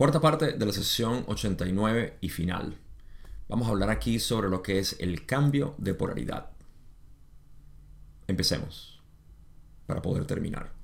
[0.00, 2.78] Cuarta parte de la sesión 89 y final.
[3.50, 6.52] Vamos a hablar aquí sobre lo que es el cambio de polaridad.
[8.26, 8.98] Empecemos
[9.86, 10.79] para poder terminar.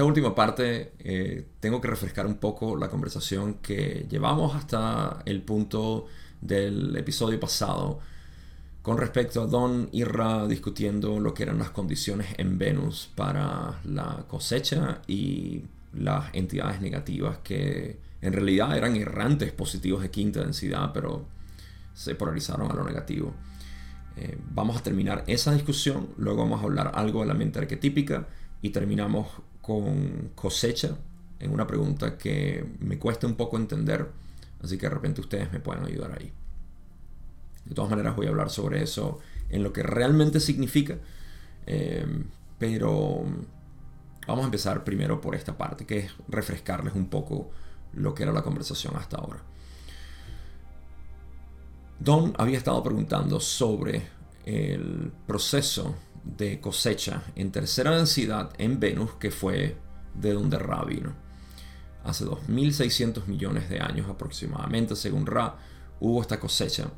[0.00, 5.42] Esta última parte eh, tengo que refrescar un poco la conversación que llevamos hasta el
[5.42, 6.06] punto
[6.40, 7.98] del episodio pasado
[8.80, 13.78] con respecto a Don y Ra discutiendo lo que eran las condiciones en Venus para
[13.84, 20.92] la cosecha y las entidades negativas que en realidad eran errantes positivos de quinta densidad
[20.94, 21.26] pero
[21.92, 23.34] se polarizaron a lo negativo.
[24.16, 28.28] Eh, vamos a terminar esa discusión, luego vamos a hablar algo de la mente arquetípica
[28.62, 29.28] y terminamos
[29.70, 30.96] con cosecha
[31.38, 34.10] en una pregunta que me cuesta un poco entender,
[34.60, 36.32] así que de repente ustedes me pueden ayudar ahí.
[37.64, 40.98] De todas maneras voy a hablar sobre eso en lo que realmente significa,
[41.68, 42.04] eh,
[42.58, 43.22] pero
[44.26, 47.52] vamos a empezar primero por esta parte, que es refrescarles un poco
[47.92, 49.40] lo que era la conversación hasta ahora.
[52.00, 54.02] Don había estado preguntando sobre
[54.44, 59.76] el proceso de cosecha en tercera densidad en Venus, que fue
[60.14, 61.14] de donde Ra vino.
[62.04, 65.56] Hace 2.600 millones de años aproximadamente, según Ra,
[66.00, 66.90] hubo esta cosecha.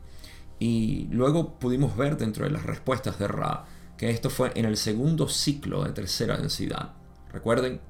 [0.58, 3.64] Y luego pudimos ver dentro de las respuestas de Ra
[3.96, 6.94] que esto fue en el segundo ciclo de tercera densidad.
[7.32, 7.80] Recuerden,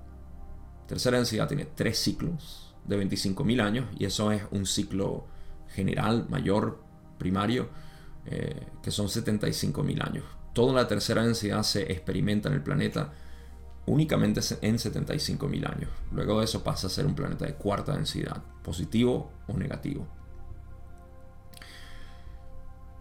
[0.86, 5.26] tercera densidad tiene tres ciclos de 25.000 años y eso es un ciclo
[5.68, 6.82] general, mayor,
[7.18, 7.70] primario,
[8.26, 13.12] eh, que son 75.000 años toda la tercera densidad se experimenta en el planeta
[13.86, 15.90] únicamente en 75.000 años.
[16.12, 20.06] Luego de eso pasa a ser un planeta de cuarta densidad, positivo o negativo.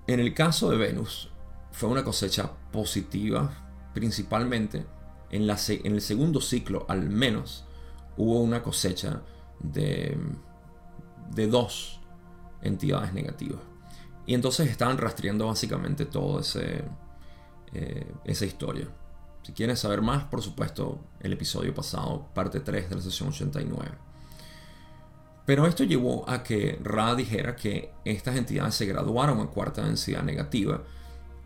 [0.08, 1.30] En el caso de Venus,
[1.72, 3.52] fue una cosecha positiva,
[3.94, 4.86] principalmente
[5.30, 7.66] en, la, en el segundo ciclo al menos
[8.18, 9.22] hubo una cosecha
[9.60, 10.18] de,
[11.34, 12.02] de dos
[12.62, 13.62] entidades negativas.
[14.26, 16.84] Y entonces estaban rastreando básicamente todo ese,
[17.74, 18.88] eh, esa historia.
[19.44, 23.92] Si quieren saber más, por supuesto, el episodio pasado, parte 3 de la sesión 89.
[25.46, 30.24] Pero esto llevó a que Ra dijera que estas entidades se graduaron a cuarta densidad
[30.24, 30.84] negativa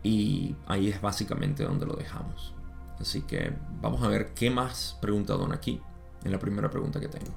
[0.02, 2.54] y ahí es básicamente donde lo dejamos.
[3.00, 5.80] Así que vamos a ver qué más pregunta Don aquí
[6.24, 7.32] en la primera pregunta que tengo.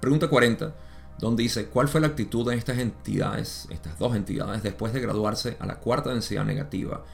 [0.00, 0.74] Pregunta 40
[1.22, 5.56] donde dice cuál fue la actitud de estas entidades, estas dos entidades, después de graduarse
[5.60, 7.04] a la cuarta densidad negativa.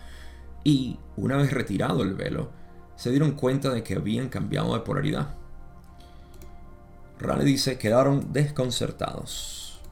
[0.65, 2.51] Y, una vez retirado el velo,
[2.97, 5.35] se dieron cuenta de que habían cambiado de polaridad.
[7.19, 9.83] Raleigh dice, quedaron desconcertados.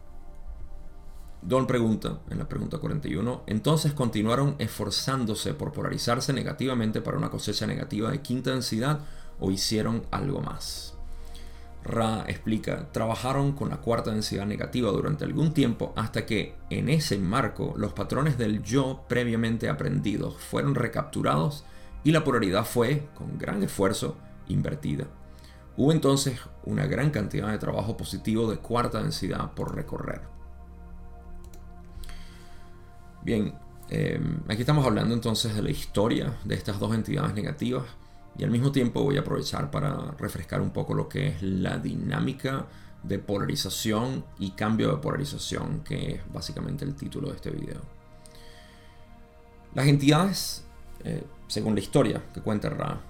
[1.43, 7.67] Don pregunta, en la pregunta 41, entonces continuaron esforzándose por polarizarse negativamente para una cosecha
[7.67, 9.01] negativa de quinta densidad
[9.39, 10.96] o hicieron algo más.
[11.87, 17.17] Ra explica, trabajaron con la cuarta densidad negativa durante algún tiempo hasta que en ese
[17.17, 21.65] marco los patrones del yo previamente aprendidos fueron recapturados
[22.03, 24.17] y la polaridad fue, con gran esfuerzo,
[24.49, 25.07] invertida.
[25.77, 30.23] Hubo entonces una gran cantidad de trabajo positivo de cuarta densidad por recorrer.
[33.23, 33.55] Bien,
[33.91, 37.85] eh, aquí estamos hablando entonces de la historia de estas dos entidades negativas
[38.39, 41.79] y al mismo tiempo voy a aprovechar para refrescar un poco lo que es la
[41.79, 42.67] dinámica
[43.03, 47.81] de polarización y cambio de polarización, que es básicamente el título de este video.
[49.75, 50.65] Las entidades,
[51.05, 53.01] eh, según la historia que cuenta Ra,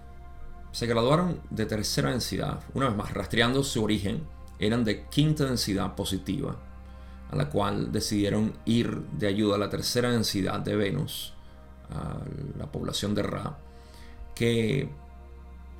[0.72, 4.22] se graduaron de tercera densidad, una vez más rastreando su origen,
[4.58, 6.56] eran de quinta densidad positiva,
[7.31, 11.34] a la cual decidieron ir de ayuda a la tercera densidad de Venus,
[11.91, 12.19] a
[12.58, 13.58] la población de Ra,
[14.34, 14.88] que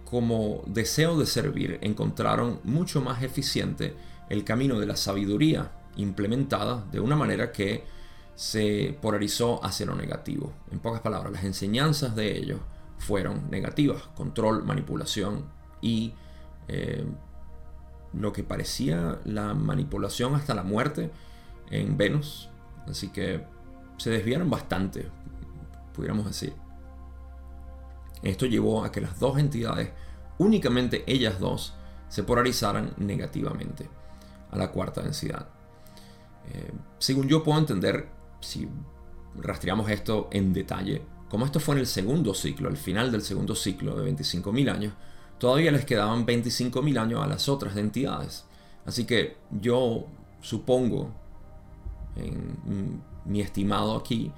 [0.09, 3.95] como deseo de servir encontraron mucho más eficiente
[4.31, 7.85] el camino de la sabiduría implementada de una manera que
[8.37, 10.53] se polarizó hacia lo negativo.
[10.71, 12.61] En pocas palabras, las enseñanzas de ellos
[12.99, 15.47] fueron negativas, control, manipulación
[15.81, 16.15] y
[16.69, 17.05] eh,
[18.13, 21.11] lo que parecía la manipulación hasta la muerte
[21.71, 22.49] en Venus.
[22.87, 23.45] Así que
[23.97, 25.09] se desviaron bastante,
[25.95, 26.66] pudiéramos decir.
[28.23, 29.91] Esto llevó a que las dos entidades,
[30.39, 31.75] únicamente ellas dos,
[32.09, 33.89] se polarizaran negativamente
[34.51, 35.49] a la cuarta densidad.
[36.53, 38.09] Eh, según yo puedo entender,
[38.41, 38.69] si
[39.37, 43.55] rastreamos esto en detalle, como esto fue en el segundo ciclo, al final del segundo
[43.55, 44.95] ciclo de 25.000 años,
[45.39, 48.45] todavía les quedaban 25.000 años a las otras entidades.
[48.85, 50.07] Así que yo
[50.41, 51.11] supongo,
[52.15, 54.33] en mi estimado aquí,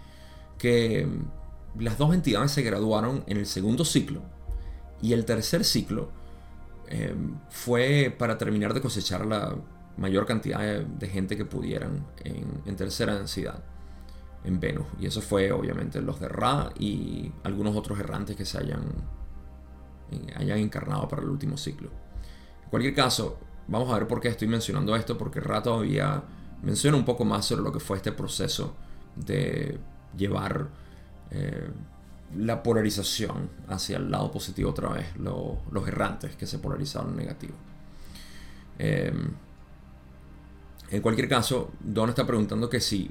[0.57, 1.07] que
[1.79, 4.23] las dos entidades se graduaron en el segundo ciclo
[5.01, 6.11] y el tercer ciclo
[6.89, 7.15] eh,
[7.51, 9.55] fue para terminar de cosechar la
[9.97, 13.63] mayor cantidad de, gente que pudieran en, tercera densidad
[14.45, 14.87] en Venus.
[14.99, 18.83] Y eso fue obviamente los de Ra y algunos otros errantes que se hayan,
[20.13, 21.91] eh, hayan encarnado para el último ciclo.
[22.65, 26.23] En cualquier caso, vamos a ver por qué estoy mencionando esto, porque Ra todavía
[26.63, 28.75] menciona un poco más sobre lo que fue este proceso
[29.17, 29.79] de
[30.17, 30.69] llevar
[31.31, 31.69] eh,
[32.37, 37.55] la polarización hacia el lado positivo otra vez, los errantes que se polarizaron negativo.
[38.79, 39.13] Eh,
[40.91, 43.11] en cualquier caso, Don está preguntando que si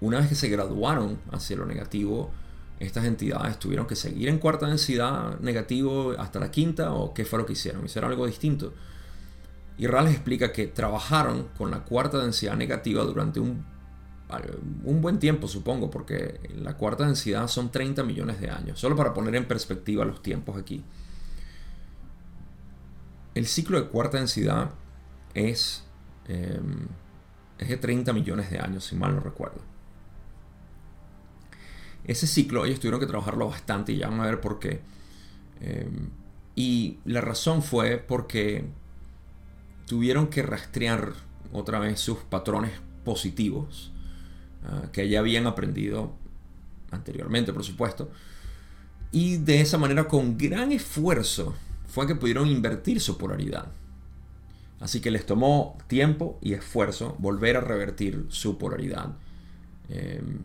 [0.00, 2.30] una vez que se graduaron hacia lo negativo,
[2.80, 7.38] estas entidades tuvieron que seguir en cuarta densidad negativo hasta la quinta o qué fue
[7.38, 8.72] lo que hicieron, hicieron algo distinto.
[9.78, 13.64] Y Ra les explica que trabajaron con la cuarta densidad negativa durante un
[14.84, 18.78] un buen tiempo, supongo, porque la cuarta densidad son 30 millones de años.
[18.78, 20.82] Solo para poner en perspectiva los tiempos aquí.
[23.34, 24.70] El ciclo de cuarta densidad
[25.34, 25.84] es,
[26.28, 26.86] em,
[27.58, 29.60] es de 30 millones de años, si mal no recuerdo.
[32.04, 34.80] Ese ciclo ellos tuvieron que trabajarlo bastante y ya van a ver por qué.
[35.60, 36.10] Em,
[36.54, 38.64] y la razón fue porque
[39.86, 41.12] tuvieron que rastrear
[41.52, 42.72] otra vez sus patrones
[43.04, 43.91] positivos
[44.64, 46.12] Ah, que ya habían aprendido
[46.90, 48.10] anteriormente, por supuesto.
[49.10, 51.54] Y de esa manera, con gran esfuerzo,
[51.86, 53.68] fue que pudieron invertir su polaridad.
[54.80, 59.12] Así que les tomó tiempo y esfuerzo volver a revertir su polaridad.
[59.88, 60.40] Em,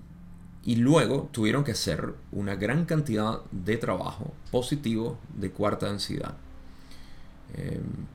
[0.63, 6.35] y luego tuvieron que hacer una gran cantidad de trabajo positivo de cuarta densidad.
[7.55, 8.05] Em,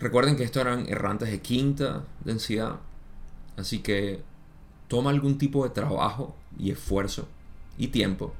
[0.00, 2.80] recuerden que estos eran errantes de quinta densidad
[3.58, 4.22] Así que
[4.86, 7.28] toma algún tipo de trabajo y esfuerzo
[7.76, 8.32] y tiempo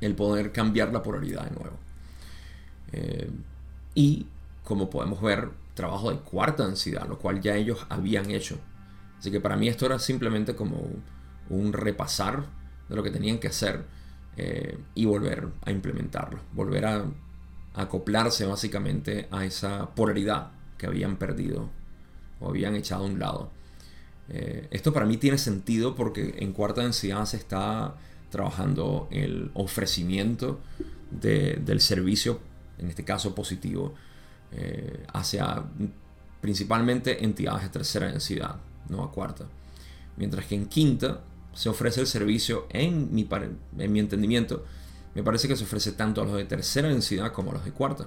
[0.00, 1.76] el poder cambiar la polaridad de nuevo.
[2.92, 3.30] Eh,
[3.94, 4.26] y
[4.64, 8.58] como podemos ver, trabajo de cuarta densidad, lo cual ya ellos habían hecho.
[9.18, 10.88] Así que para mí esto era simplemente como
[11.50, 12.44] un repasar
[12.88, 13.84] de lo que tenían que hacer
[14.36, 17.04] eh, y volver a implementarlo, volver a
[17.74, 21.70] acoplarse básicamente a esa polaridad que habían perdido
[22.40, 23.50] o habían echado a un lado.
[24.28, 27.96] Eh, esto para mí tiene sentido porque en cuarta densidad se está
[28.30, 30.60] trabajando el ofrecimiento
[31.10, 32.40] del servicio,
[32.78, 33.94] en este caso positivo,
[34.52, 35.64] eh, hacia
[36.40, 38.56] principalmente entidades de tercera densidad,
[38.90, 39.46] no a cuarta.
[40.18, 41.22] Mientras que en quinta
[41.54, 43.26] se ofrece el servicio, en mi,
[43.78, 44.64] en mi entendimiento,
[45.14, 47.72] me parece que se ofrece tanto a los de tercera densidad como a los de
[47.72, 48.06] cuarta.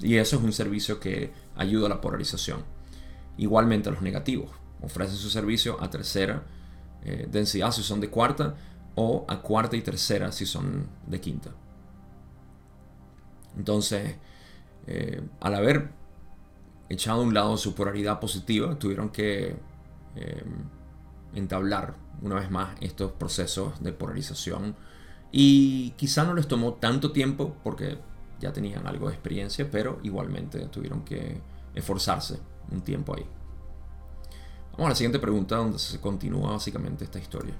[0.00, 2.62] Y eso es un servicio que ayuda a la polarización
[3.40, 4.50] igualmente a los negativos.
[4.82, 6.44] Ofrecen su servicio a tercera
[7.02, 8.54] eh, densidad si son de cuarta
[8.94, 11.50] o a cuarta y tercera si son de quinta.
[13.56, 14.16] Entonces,
[14.86, 15.90] eh, al haber
[16.90, 19.56] echado a un lado su polaridad positiva, tuvieron que
[20.16, 20.44] eh,
[21.34, 24.76] entablar una vez más estos procesos de polarización.
[25.32, 27.98] Y quizá no les tomó tanto tiempo porque
[28.38, 31.40] ya tenían algo de experiencia, pero igualmente tuvieron que
[31.74, 33.26] esforzarse un tiempo ahí.
[34.72, 37.54] Vamos a la siguiente pregunta donde se continúa básicamente esta historia.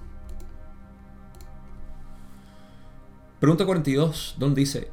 [3.38, 4.90] Pregunta 42, donde dice,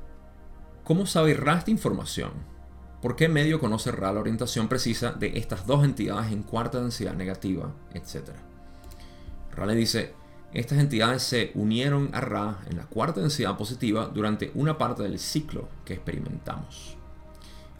[0.83, 2.31] ¿cómo sabe Ra esta información?
[3.01, 7.13] ¿Por qué medio conoce Ra la orientación precisa de estas dos entidades en cuarta densidad
[7.13, 8.39] negativa, etcétera?
[9.51, 10.13] Ra le dice,
[10.53, 15.19] estas entidades se unieron a Ra en la cuarta densidad positiva durante una parte del
[15.19, 16.96] ciclo que experimentamos.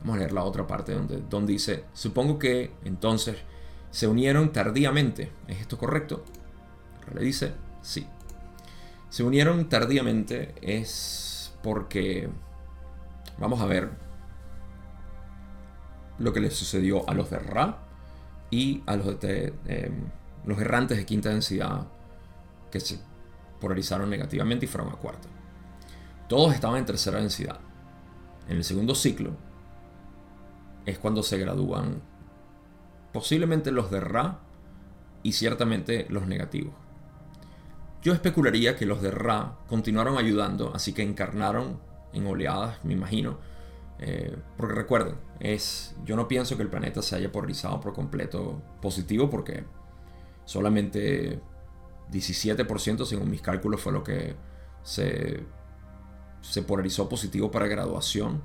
[0.02, 3.38] Vamos a leer la otra parte donde Don dice, supongo que entonces
[3.92, 5.32] se unieron tardíamente.
[5.48, 6.24] ¿Es esto correcto?
[7.14, 8.08] Le dice, sí.
[9.10, 12.30] Se unieron tardíamente es porque,
[13.40, 13.90] vamos a ver
[16.20, 17.80] lo que le sucedió a los de Ra
[18.50, 20.10] y a los, de, em,
[20.46, 21.88] los errantes de quinta densidad
[22.72, 23.00] que se
[23.60, 25.28] polarizaron negativamente y fueron a cuarta.
[26.28, 27.60] Todos estaban en tercera densidad.
[28.50, 29.32] En el segundo ciclo,
[30.88, 32.02] es cuando se gradúan
[33.12, 34.40] posiblemente los de Ra
[35.22, 36.74] y ciertamente los negativos.
[38.02, 41.80] Yo especularía que los de Ra continuaron ayudando, así que encarnaron
[42.14, 43.38] en oleadas, me imagino.
[44.00, 48.62] Eh, porque recuerden, es, yo no pienso que el planeta se haya polarizado por completo
[48.82, 49.66] positivo porque
[50.46, 51.42] solamente
[52.12, 54.36] 17% según mis cálculos fue lo que
[54.84, 55.44] se,
[56.42, 58.42] se polarizó positivo para graduación.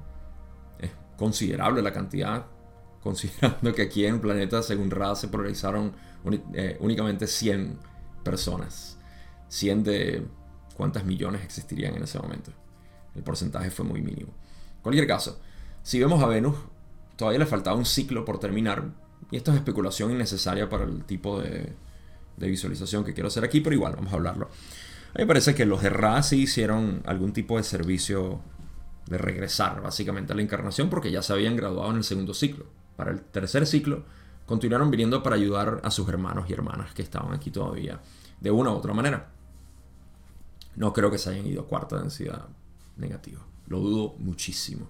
[1.22, 2.46] Considerable la cantidad,
[3.00, 5.92] considerando que aquí en el planeta, según RA, se polarizaron
[6.52, 7.78] eh, únicamente 100
[8.24, 8.98] personas.
[9.46, 10.26] 100 de
[10.76, 12.50] cuántas millones existirían en ese momento.
[13.14, 14.32] El porcentaje fue muy mínimo.
[14.78, 15.40] En cualquier caso,
[15.84, 16.56] si vemos a Venus,
[17.14, 18.90] todavía le faltaba un ciclo por terminar.
[19.30, 21.72] Y esto es especulación innecesaria para el tipo de,
[22.36, 24.46] de visualización que quiero hacer aquí, pero igual vamos a hablarlo.
[24.46, 28.40] A mí me parece que los de Ra sí hicieron algún tipo de servicio
[29.06, 32.66] de regresar básicamente a la encarnación porque ya se habían graduado en el segundo ciclo.
[32.96, 34.04] Para el tercer ciclo
[34.46, 38.00] continuaron viniendo para ayudar a sus hermanos y hermanas que estaban aquí todavía
[38.40, 39.30] de una u otra manera.
[40.76, 42.46] No creo que se hayan ido a cuarta densidad
[42.96, 43.40] negativa.
[43.66, 44.88] Lo dudo muchísimo.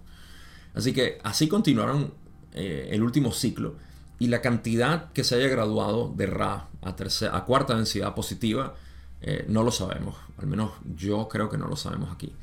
[0.74, 2.14] Así que así continuaron
[2.52, 3.76] eh, el último ciclo
[4.18, 6.94] y la cantidad que se haya graduado de Ra a,
[7.36, 8.74] a cuarta densidad positiva
[9.20, 10.16] eh, no lo sabemos.
[10.38, 12.34] Al menos yo creo que no lo sabemos aquí.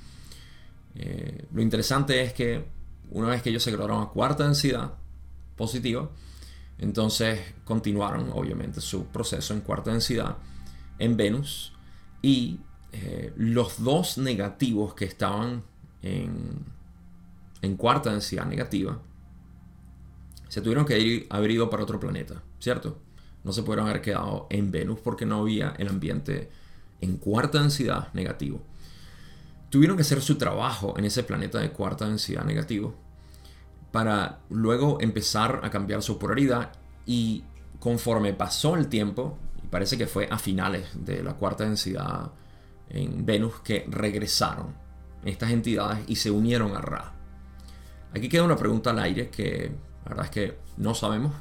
[0.95, 2.65] Eh, lo interesante es que
[3.11, 4.93] una vez que ellos se graduaron a cuarta densidad
[5.55, 6.09] positiva,
[6.77, 10.37] entonces continuaron obviamente su proceso en cuarta densidad
[10.97, 11.73] en Venus
[12.21, 12.59] y
[12.91, 15.63] eh, los dos negativos que estaban
[16.01, 16.65] en,
[17.61, 18.99] en cuarta densidad negativa
[20.47, 22.97] se tuvieron que ir, haber ido para otro planeta, ¿cierto?
[23.43, 26.49] No se pudieron haber quedado en Venus porque no había el ambiente
[27.01, 28.61] en cuarta densidad negativo.
[29.69, 32.95] Tuvieron que hacer su trabajo en ese planeta de cuarta densidad negativo
[33.91, 36.71] para luego empezar a cambiar su polaridad
[37.05, 37.43] y
[37.79, 42.31] conforme pasó el tiempo, y parece que fue a finales de la cuarta densidad
[42.89, 44.75] en Venus que regresaron
[45.23, 47.13] estas entidades y se unieron a Ra.
[48.13, 49.71] Aquí queda una pregunta al aire que
[50.05, 51.33] la verdad es que no sabemos.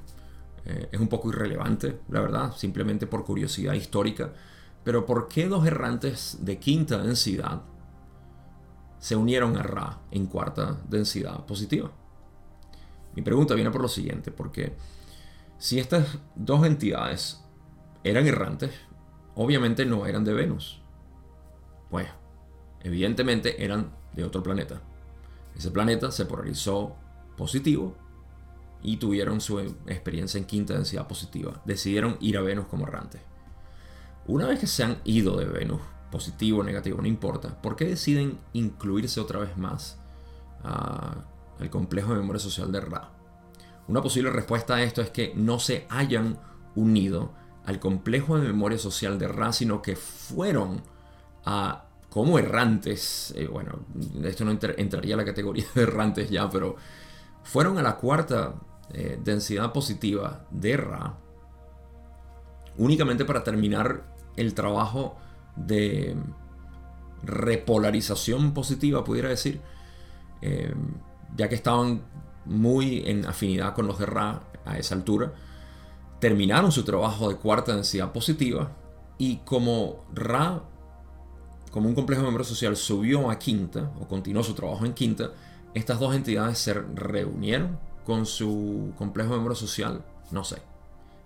[0.64, 4.32] Eh, es un poco irrelevante, la verdad, simplemente por curiosidad histórica.
[4.84, 7.62] Pero ¿por qué dos errantes de quinta densidad
[8.98, 11.90] se unieron a Ra en cuarta densidad positiva?
[13.14, 14.76] Mi pregunta viene por lo siguiente, porque
[15.58, 17.44] si estas dos entidades
[18.04, 18.72] eran errantes,
[19.34, 20.80] obviamente no eran de Venus.
[21.90, 22.06] Pues,
[22.80, 24.80] evidentemente eran de otro planeta.
[25.56, 26.96] Ese planeta se polarizó
[27.36, 27.96] positivo
[28.82, 31.60] y tuvieron su experiencia en quinta densidad positiva.
[31.64, 33.20] Decidieron ir a Venus como errantes.
[34.26, 38.38] Una vez que se han ido de Venus, positivo negativo, no importa, ¿por qué deciden
[38.52, 39.98] incluirse otra vez más
[40.62, 43.10] al complejo de memoria social de Ra?
[43.88, 46.38] Una posible respuesta a esto es que no se hayan
[46.74, 47.32] unido
[47.64, 50.82] al complejo de memoria social de Ra, sino que fueron
[51.44, 53.80] a como errantes, eh, bueno,
[54.24, 56.76] esto no entraría a la categoría de errantes ya, pero
[57.42, 58.54] fueron a la cuarta
[58.92, 61.18] eh, densidad positiva de Ra
[62.78, 64.04] únicamente para terminar
[64.36, 65.16] el trabajo
[65.66, 66.16] de
[67.22, 69.60] repolarización positiva, pudiera decir,
[70.42, 70.74] eh,
[71.36, 72.02] ya que estaban
[72.44, 75.32] muy en afinidad con los de Ra a esa altura,
[76.20, 78.72] terminaron su trabajo de cuarta densidad positiva
[79.18, 80.62] y como Ra,
[81.70, 85.32] como un complejo memoria social, subió a quinta o continuó su trabajo en quinta,
[85.74, 90.04] estas dos entidades se reunieron con su complejo memoria social?
[90.30, 90.56] No sé.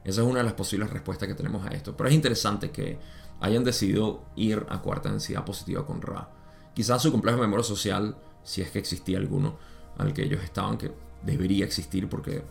[0.05, 1.97] Esa es una de las posibles respuestas que tenemos a esto.
[1.97, 2.99] Pero es interesante que
[3.43, 6.29] hayan decidido ir a cuarta densidad positiva con Ra.
[6.75, 9.57] Quizás su complejo de memoria social, si es que existía alguno
[9.99, 12.43] al que ellos estaban, que debería existir porque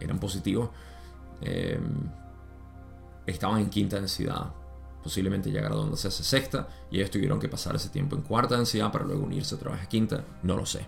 [0.00, 0.70] eran positivos,
[1.42, 1.78] eh,
[3.26, 4.52] estaban en quinta densidad.
[5.02, 8.90] Posiblemente ya graduándose a sexta y ellos tuvieron que pasar ese tiempo en cuarta densidad
[8.90, 10.24] para luego unirse otra vez a quinta.
[10.42, 10.86] No lo sé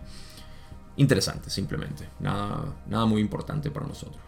[0.99, 4.21] interesante simplemente, nada, nada muy importante para nosotros.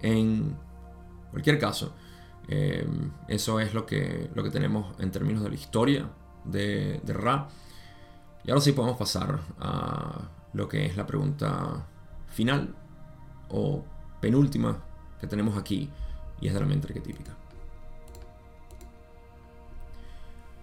[0.00, 0.56] En
[1.30, 1.92] cualquier caso,
[2.48, 2.86] eh,
[3.28, 6.10] eso es lo que, lo que tenemos en términos de la historia
[6.44, 7.48] de, de Ra.
[8.44, 11.86] Y ahora sí podemos pasar a lo que es la pregunta
[12.28, 12.74] final
[13.48, 13.84] o
[14.20, 14.82] penúltima
[15.20, 15.90] que tenemos aquí
[16.40, 17.34] y es de la mente arquetípica.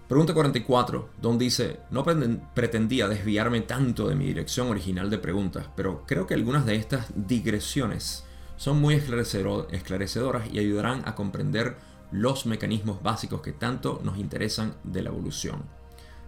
[0.08, 6.04] Pregunta 44, donde dice, no pretendía desviarme tanto de mi dirección original de preguntas, pero
[6.06, 8.26] creo que algunas de estas digresiones
[8.62, 11.78] son muy esclarecedoras y ayudarán a comprender
[12.12, 15.64] los mecanismos básicos que tanto nos interesan de la evolución.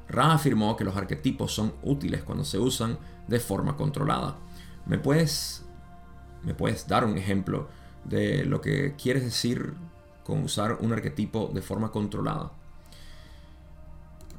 [0.10, 2.98] Ra afirmó que los arquetipos son útiles cuando se usan
[3.28, 4.36] de forma controlada.
[4.88, 5.64] ¿Me puedes,
[6.42, 7.68] ¿Me puedes dar un ejemplo
[8.04, 9.76] de lo que quieres decir
[10.24, 12.52] con usar un arquetipo de forma controlada?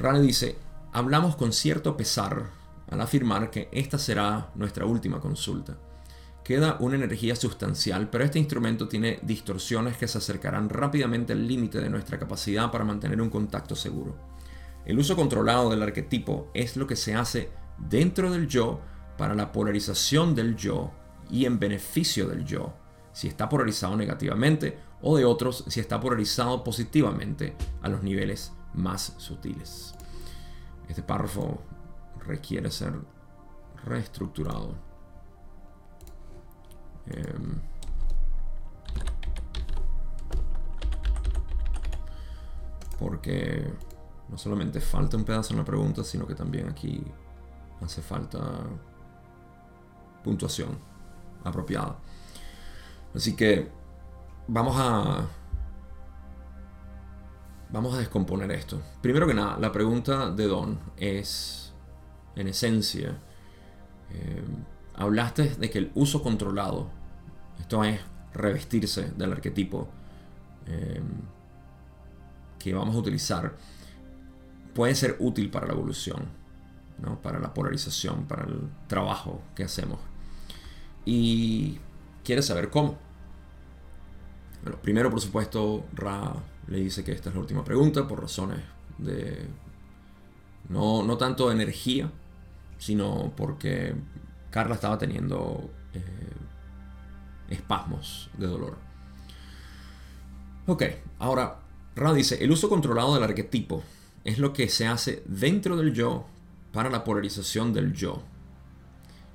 [0.00, 0.58] Rane dice,
[0.92, 2.46] hablamos con cierto pesar
[2.90, 5.76] al afirmar que esta será nuestra última consulta.
[6.44, 11.80] Queda una energía sustancial, pero este instrumento tiene distorsiones que se acercarán rápidamente al límite
[11.80, 14.14] de nuestra capacidad para mantener un contacto seguro.
[14.84, 18.80] El uso controlado del arquetipo es lo que se hace dentro del yo
[19.16, 20.92] para la polarización del yo
[21.30, 22.74] y en beneficio del yo,
[23.12, 29.14] si está polarizado negativamente, o de otros si está polarizado positivamente a los niveles más
[29.16, 29.94] sutiles.
[30.88, 31.62] Este párrafo
[32.26, 32.94] requiere ser
[33.84, 34.93] reestructurado.
[37.06, 37.60] Em,
[42.98, 43.70] porque
[44.28, 47.02] no solamente falta un pedazo en la pregunta, sino que también aquí
[47.80, 48.40] hace falta
[50.22, 50.78] puntuación
[51.44, 51.98] apropiada.
[53.14, 53.70] Así que
[54.48, 55.26] vamos a
[57.74, 58.80] vamos a descomponer esto.
[59.02, 61.72] Primero que nada, la pregunta de Don es,
[62.36, 63.18] en esencia,
[64.10, 64.44] eh,
[64.96, 66.88] hablaste de que el uso controlado,
[67.60, 68.00] esto es
[68.32, 69.88] revestirse del arquetipo
[70.66, 71.00] eh,
[72.58, 73.54] que vamos a utilizar,
[74.74, 76.28] puede ser útil para la evolución,
[77.22, 79.98] para la polarización, para el trabajo que hacemos.
[81.04, 81.78] Y
[82.24, 82.98] quieres saber cómo.
[84.62, 86.34] Bueno, primero, por supuesto, Ra
[86.68, 88.60] le dice que esta es la última pregunta por razones
[88.98, 89.46] de...
[90.70, 92.10] No, no tanto de energía,
[92.78, 93.94] sino porque
[94.54, 96.32] Carla estaba teniendo eh,
[97.48, 98.78] espasmos de dolor.
[100.68, 100.84] Ok,
[101.18, 101.58] ahora
[101.96, 103.82] Ra dice, el uso controlado del arquetipo
[104.22, 106.26] es lo que se hace dentro del yo
[106.72, 108.22] para la polarización del yo.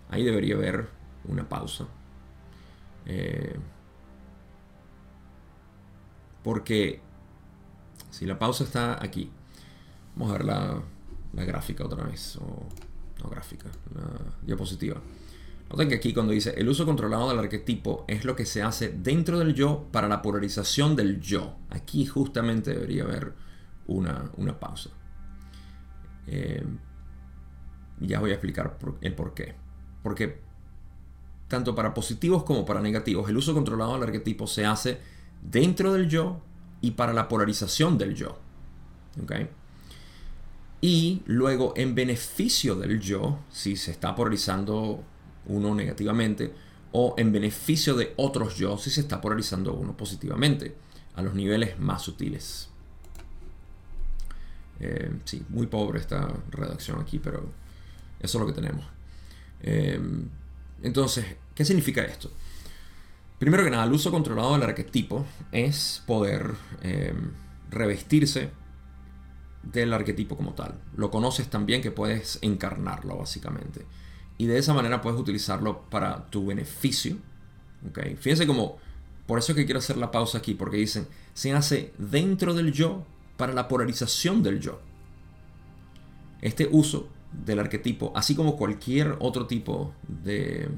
[0.09, 0.88] Ahí debería haber
[1.25, 1.85] una pausa.
[3.05, 3.59] Eh,
[6.45, 7.01] porque
[8.09, 9.29] si la pausa está aquí,
[10.15, 10.81] vamos a ver la,
[11.33, 12.39] gráfica otra vez,
[13.21, 14.03] no gráfica, la
[14.41, 15.01] diapositiva.
[15.69, 18.89] Noten que aquí cuando dice el uso controlado del arquetipo es lo que se hace
[18.89, 21.57] dentro del yo para la polarización del yo.
[21.69, 23.33] Aquí justamente debería haber
[23.85, 24.89] una, pausa.
[26.27, 26.65] Eh,
[27.99, 29.55] ya voy a explicar el por qué.
[30.01, 30.41] Porque
[31.47, 34.99] tanto para positivos como para negativos, el uso controlado del arquetipo se hace
[35.41, 36.41] dentro del yo
[36.82, 38.38] y para la polarización del yo.
[40.81, 45.03] Y luego en beneficio del yo, si se está polarizando
[45.45, 46.53] uno negativamente,
[46.91, 50.75] o en beneficio de otros yo, si se está polarizando uno positivamente,
[51.15, 52.69] a los niveles más sutiles.
[54.79, 57.49] Eh, sí, muy pobre esta redacción aquí, pero
[58.19, 58.85] eso es lo que tenemos.
[59.61, 59.99] Eh,
[60.81, 62.31] entonces, ¿qué significa esto?
[63.37, 66.51] Primero que nada, el uso controlado del arquetipo es poder
[66.83, 67.13] eh,
[67.69, 68.51] revestirse
[69.63, 70.80] del arquetipo como tal.
[70.95, 73.86] Lo conoces también que puedes encarnarlo básicamente.
[74.38, 77.17] Y de esa manera puedes utilizarlo para tu beneficio.
[77.89, 78.15] ¿okay?
[78.15, 78.78] Fíjense como,
[79.26, 82.72] por eso es que quiero hacer la pausa aquí, porque dicen, se hace dentro del
[82.72, 83.06] yo
[83.38, 84.80] para la polarización del yo.
[86.41, 90.69] Este uso del arquetipo, así como cualquier otro tipo de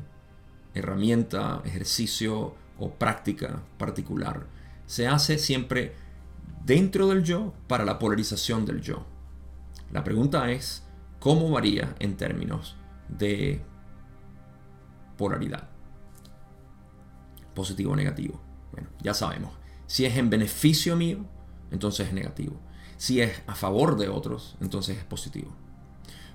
[0.74, 4.48] herramienta, ejercicio o práctica particular,
[4.86, 5.94] se hace siempre
[6.66, 9.06] dentro del yo para la polarización del yo.
[9.92, 10.84] La pregunta es,
[11.20, 12.76] ¿cómo varía en términos
[13.10, 13.62] de
[15.18, 15.70] polaridad?
[17.54, 18.42] Positivo o negativo.
[18.72, 19.52] Bueno, ya sabemos.
[19.88, 21.26] Si es en beneficio mío,
[21.72, 22.60] entonces es negativo.
[22.98, 25.52] Si es a favor de otros, entonces es positivo.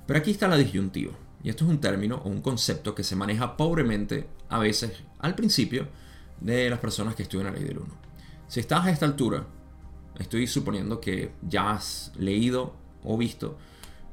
[0.06, 1.12] Pero aquí está la disyuntiva.
[1.42, 5.34] Y esto es un término o un concepto que se maneja pobremente a veces al
[5.34, 5.88] principio
[6.40, 7.86] de las personas que estudian la ley del 1.
[8.48, 9.46] Si estás a esta altura,
[10.18, 12.74] estoy suponiendo que ya has leído
[13.04, 13.56] o visto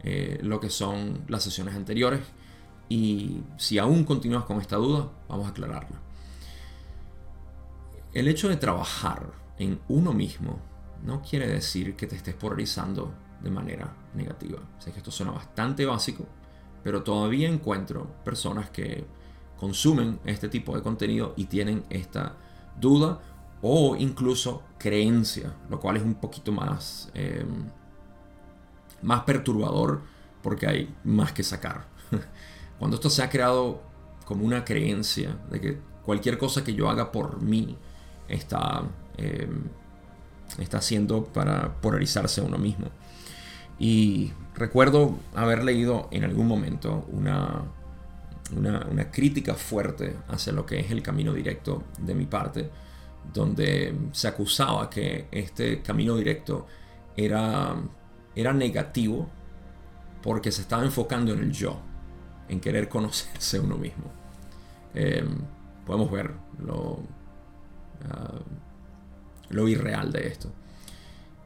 [0.03, 2.21] eh, lo que son las sesiones anteriores
[2.89, 5.99] y si aún continúas con esta duda, vamos a aclararla.
[8.13, 10.59] El hecho de trabajar en uno mismo
[11.03, 14.59] no quiere decir que te estés polarizando de manera negativa.
[14.79, 16.25] Sé que esto suena bastante básico,
[16.83, 19.05] pero todavía encuentro personas que
[19.57, 22.35] consumen este tipo de contenido y tienen esta
[22.79, 23.21] duda
[23.65, 27.69] o incluso creencia, lo cual es un poquito más, em,
[29.01, 30.01] más perturbador
[30.41, 31.87] porque hay más que sacar.
[32.77, 33.81] Cuando esto se ha creado
[34.25, 37.77] como una creencia de que cualquier cosa que yo haga por mí
[38.27, 38.83] está,
[39.17, 39.63] em,
[40.59, 42.87] está haciendo para polarizarse a uno mismo.
[43.79, 47.63] Y recuerdo haber leído en algún momento una,
[48.55, 52.69] una, crítica fuerte hacia lo que es el camino directo de mi parte,
[53.31, 56.65] donde se acusaba que este camino directo
[57.15, 57.75] era,
[58.35, 59.29] era negativo
[60.21, 61.79] porque se estaba enfocando en el yo,
[62.49, 64.05] en querer conocerse uno mismo.
[64.93, 65.37] Em,
[65.85, 66.99] podemos ver lo,
[68.09, 68.39] ah,
[69.49, 70.51] lo irreal de esto.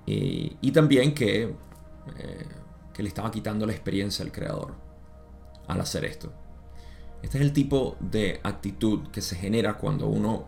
[0.06, 2.48] Y, también que, eh,
[2.94, 4.74] que le estaba quitando la experiencia al creador
[5.68, 6.32] al hacer esto.
[7.22, 10.48] Este es el tipo de actitud que se genera cuando uno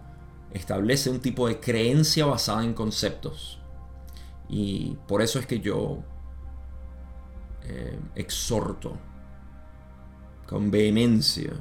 [0.54, 3.60] establece un tipo de creencia basada en conceptos.
[4.48, 6.00] Y por eso es que yo
[7.64, 8.98] eh, exhorto
[10.48, 11.54] con vehemencia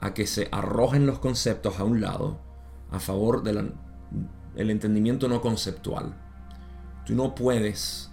[0.00, 2.38] a que se arrojen los conceptos a un lado
[2.90, 3.74] a favor del
[4.70, 6.14] entendimiento no conceptual.
[7.04, 8.10] Tú no puedes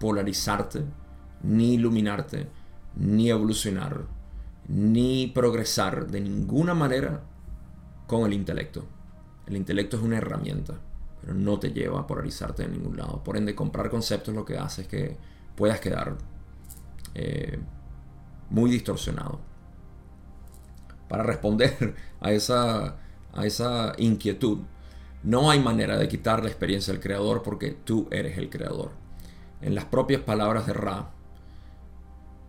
[0.00, 0.84] polarizarte,
[1.42, 2.48] ni iluminarte,
[2.96, 4.06] ni evolucionar,
[4.66, 7.22] ni progresar de ninguna manera
[8.06, 8.84] con el intelecto.
[9.46, 10.74] El intelecto es una herramienta,
[11.20, 13.22] pero no te lleva a polarizarte de ningún lado.
[13.22, 15.16] Por ende, comprar conceptos lo que hace es que
[15.56, 16.16] puedas quedar
[17.14, 17.58] eh,
[18.50, 19.40] muy distorsionado.
[21.08, 22.96] Para responder a esa,
[23.32, 24.58] a esa inquietud,
[25.22, 28.90] no hay manera de quitar la experiencia del creador porque tú eres el creador.
[29.60, 31.10] En las propias palabras de Ra,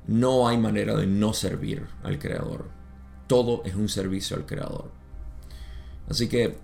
[0.08, 2.66] no hay manera de no servir al creador.
[3.28, 4.92] Todo es un servicio al creador.
[6.10, 6.58] Así que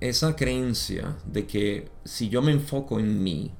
[0.00, 3.52] esa creencia de que si yo me enfoco en mí,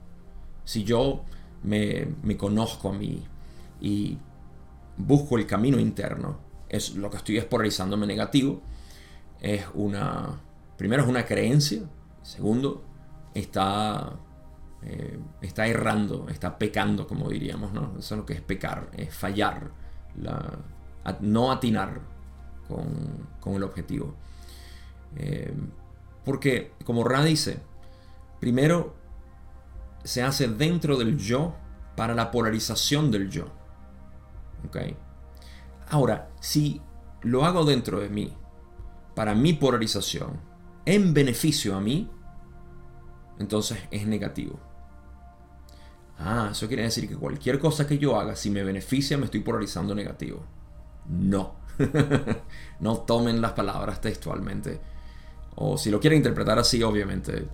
[0.65, 1.25] si yo
[1.63, 3.25] me, me conozco a mí
[3.81, 4.19] y
[4.97, 8.61] busco el camino interno, es lo que estoy espolarizándome negativo,
[9.41, 10.41] es una,
[10.77, 11.83] primero es una creencia,
[12.23, 12.85] segundo,
[13.35, 14.15] está,
[14.83, 17.95] eh, está errando, está pecando, como diríamos, ¿no?
[17.99, 19.71] Eso es lo que es pecar, es fallar,
[21.21, 22.01] no atinar
[22.67, 24.15] con, el objetivo.
[25.17, 25.55] Eh,
[26.27, 27.61] porque, como Ra dice,
[28.41, 28.97] primero
[30.03, 31.55] se hace dentro del yo
[31.95, 33.47] para la polarización del yo.
[35.89, 36.83] Ahora, si
[37.23, 38.37] lo hago dentro de mí,
[39.15, 40.41] para mi polarización,
[40.85, 42.11] en beneficio a mí,
[43.39, 44.59] entonces es negativo.
[46.19, 49.41] Ah, eso quiere decir que cualquier cosa que yo haga, si me beneficia, me estoy
[49.41, 50.45] polarizando negativo.
[51.09, 51.55] No.
[52.81, 54.96] no tomen las palabras textualmente.
[55.57, 57.49] O si lo quieren interpretar así, obviamente,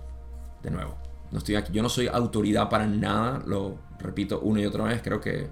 [0.61, 0.97] de nuevo,
[1.31, 1.73] no estoy aquí.
[1.73, 5.49] Yo no soy autoridad para nada, lo repito una y otra vez, creo que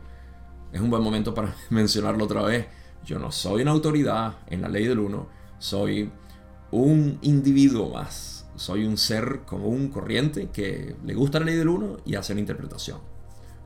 [0.72, 2.68] es un buen momento para mencionarlo otra vez.
[3.04, 6.12] Yo no soy una autoridad en la ley del uno, soy
[6.72, 8.38] un individuo más.
[8.56, 12.42] Soy un ser común, corriente, que le gusta la ley del uno y hace una
[12.42, 13.00] interpretación.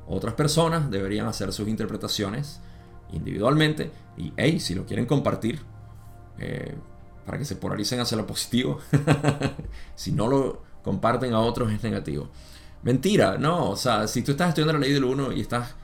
[0.08, 2.62] Otras personas deberían hacer sus interpretaciones
[3.12, 5.60] individualmente y, hey, si lo quieren compartir,
[6.38, 6.76] eh,
[7.26, 8.80] para que se polaricen hacia lo positivo,
[9.96, 12.30] si no lo comparten a otros es negativo.
[12.84, 15.76] Mentira, no, o sea, si tú estás estudiando la ley del uno y estás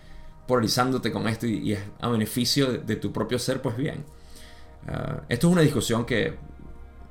[0.47, 4.05] polarizándote con esto y, es a beneficio de, tu propio ser, pues bien.
[4.87, 6.37] Ah, esto es una discusión que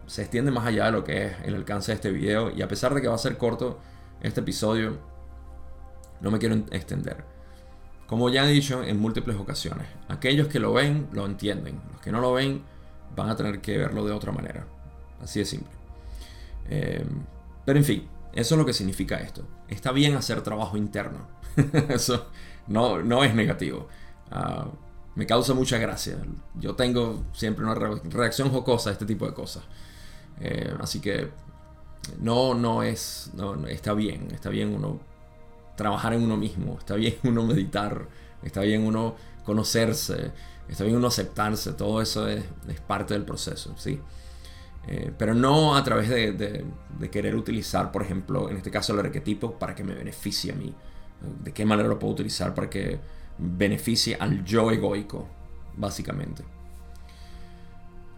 [0.06, 2.68] se extiende más allá de lo que es el alcance de este video y a
[2.68, 3.80] pesar de que va a ser corto
[4.20, 4.98] este episodio,
[6.20, 7.24] no me quiero extender.
[8.06, 12.12] Como ya he dicho en múltiples ocasiones, aquellos que lo ven lo entienden, los que
[12.12, 12.62] no lo ven
[13.16, 14.66] van a tener que verlo de otra manera.
[15.22, 15.72] Así de simple.
[16.68, 17.04] Eh,
[17.64, 19.44] pero en fin, eso es lo que significa esto.
[19.68, 21.28] Está bien hacer trabajo interno.
[21.88, 22.28] eso
[22.66, 23.88] no, no es negativo.
[24.30, 24.66] Ah,
[25.14, 26.16] me causa mucha gracia.
[26.58, 29.64] Yo tengo siempre una reacción jocosa a este tipo de cosas.
[30.40, 31.30] Eh, así que
[32.20, 35.00] no, no es, no, está bien, está bien uno
[35.76, 38.06] trabajar en uno mismo, está bien uno meditar,
[38.42, 40.32] está bien uno conocerse,
[40.70, 42.44] está bien uno aceptarse, todo eso es,
[42.86, 44.00] parte del proceso, ¿sí?
[44.86, 49.00] Eh, pero no a través de, de, querer utilizar, por ejemplo, en este caso el
[49.00, 50.74] arquetipo para que me beneficie a mí.
[51.44, 52.98] ¿De qué manera lo puedo utilizar para que
[53.36, 55.28] beneficie al yo egoico,
[55.76, 56.44] básicamente?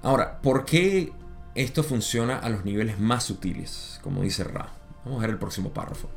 [0.02, 1.12] Ahora, ¿por qué
[1.54, 3.98] esto funciona a los niveles más sutiles?
[4.02, 4.72] Como dice Ra.
[5.04, 6.08] Vamos a ver el próximo párrafo.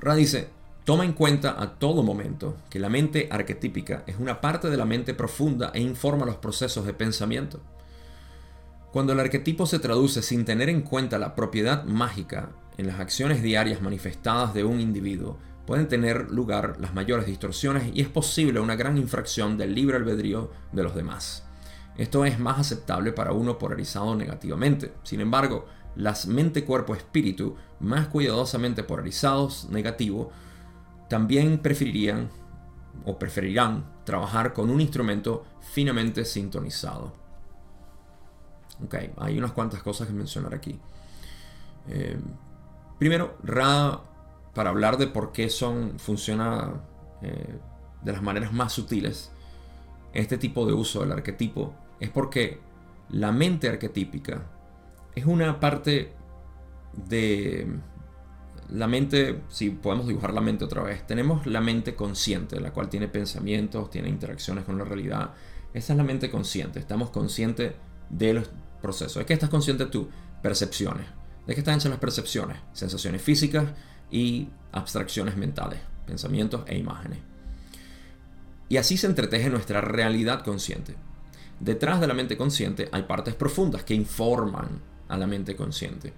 [0.00, 0.50] Ra dice,
[0.88, 4.86] toma en cuenta a todo momento que la mente arquetípica es una parte de la
[4.86, 7.60] mente profunda e informa los procesos de pensamiento.
[8.90, 13.42] Cuando el arquetipo se traduce sin tener en cuenta la propiedad mágica en las acciones
[13.42, 18.74] diarias manifestadas de un individuo, pueden tener lugar las mayores distorsiones y es posible una
[18.74, 21.44] gran infracción del libre albedrío de los demás.
[21.98, 24.94] Esto es más aceptable para uno polarizado negativamente.
[25.02, 30.32] Sin embargo, las mente-cuerpo-espíritu más cuidadosamente polarizados negativo
[31.08, 32.28] también preferirían
[33.04, 37.12] o preferirán trabajar con un instrumento finamente sintonizado.
[38.84, 40.78] Ok, hay unas cuantas cosas que mencionar aquí.
[41.88, 42.18] Eh,
[42.98, 44.00] primero, Ra,
[44.54, 46.74] para hablar de por qué son, funciona
[47.22, 47.58] eh,
[48.02, 49.32] de las maneras más sutiles,
[50.12, 52.60] este tipo de uso del arquetipo es porque
[53.10, 54.42] la mente arquetípica
[55.14, 56.12] es una parte
[56.92, 57.66] de
[58.70, 62.88] la mente, si podemos dibujar la mente otra vez, tenemos la mente consciente, la cual
[62.88, 65.30] tiene pensamientos, tiene interacciones con la realidad.
[65.72, 67.72] Esa es la mente consciente, estamos conscientes
[68.10, 68.50] de los
[68.82, 69.16] procesos.
[69.16, 70.08] ¿De qué estás consciente tú?
[70.42, 71.06] Percepciones.
[71.46, 72.58] ¿De qué están hechas las percepciones?
[72.72, 73.68] Sensaciones físicas
[74.10, 77.20] y abstracciones mentales, pensamientos e imágenes.
[78.68, 80.94] Y así se entreteje nuestra realidad consciente.
[81.58, 86.12] Detrás de la mente consciente hay partes profundas que informan a la mente consciente.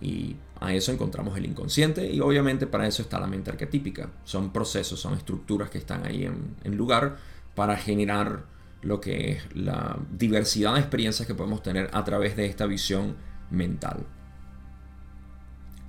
[0.00, 4.10] Y a eso encontramos el inconsciente y obviamente para eso está la mente arquetípica.
[4.24, 7.16] Son procesos, son estructuras que están ahí en, lugar
[7.54, 8.44] para generar
[8.82, 13.16] lo que es la diversidad de experiencias que podemos tener a través de esta visión
[13.50, 14.06] mental.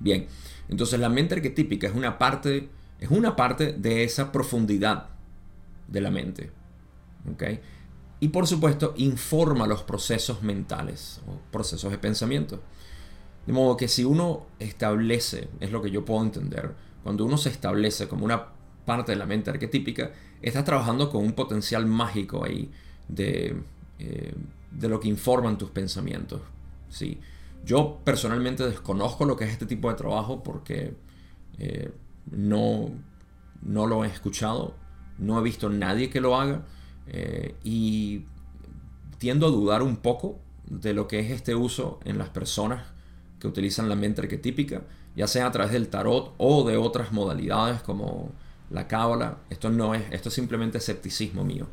[0.00, 0.26] Bien,
[0.68, 2.68] entonces la mente arquetípica es una parte,
[3.00, 5.10] es una parte de esa profundidad
[5.86, 6.50] de la mente.
[7.32, 7.60] ¿okay?
[8.20, 12.60] Y por supuesto informa los procesos mentales o procesos de pensamiento.
[13.48, 17.48] De modo que si uno establece, es lo que yo puedo entender, cuando uno se
[17.48, 18.48] establece como una
[18.84, 20.10] parte de la mente arquetípica,
[20.42, 22.70] estás trabajando con un potencial mágico ahí
[23.08, 23.56] de,
[24.00, 24.34] eh,
[24.70, 26.42] de lo que informan tus pensamientos.
[26.90, 27.20] ¿sí?
[27.64, 30.92] Yo personalmente desconozco lo que es este tipo de trabajo porque
[31.58, 31.90] eh,
[32.30, 32.90] no,
[33.62, 34.74] no lo he escuchado,
[35.16, 36.66] no he visto nadie que lo haga
[37.06, 38.26] eh, y
[39.16, 42.97] tiendo a dudar un poco de lo que es este uso en las personas
[43.38, 44.82] que utilizan la mente arquetípica,
[45.14, 48.32] ya sea a través del tarot o de otras modalidades como
[48.70, 49.38] la cábala.
[49.50, 51.66] Esto no es, esto es simplemente escepticismo mío.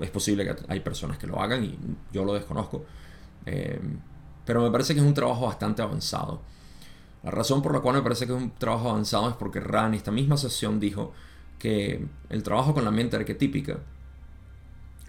[0.00, 1.78] Es posible que hay personas que lo hagan y
[2.12, 2.84] yo lo desconozco.
[3.46, 3.80] Eh,
[4.44, 6.42] pero me parece que es un trabajo bastante avanzado.
[7.22, 9.86] La razón por la cual me parece que es un trabajo avanzado es porque Ra
[9.86, 11.12] en esta misma sesión dijo
[11.58, 13.78] que el trabajo con la mente arquetípica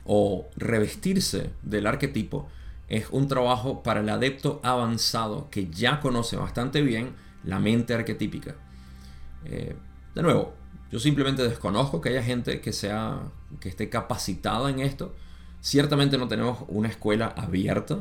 [0.06, 2.48] o revestirse del arquetipo
[2.88, 8.56] es un trabajo para el adepto avanzado que ya conoce bastante bien la mente arquetípica.
[9.46, 9.76] Eh,
[10.16, 10.54] de nuevo,
[10.92, 13.20] yo simplemente desconozco que haya gente que, sea,
[13.60, 15.14] que esté capacitada en esto.
[15.62, 18.00] Ciertamente no tenemos una escuela abierta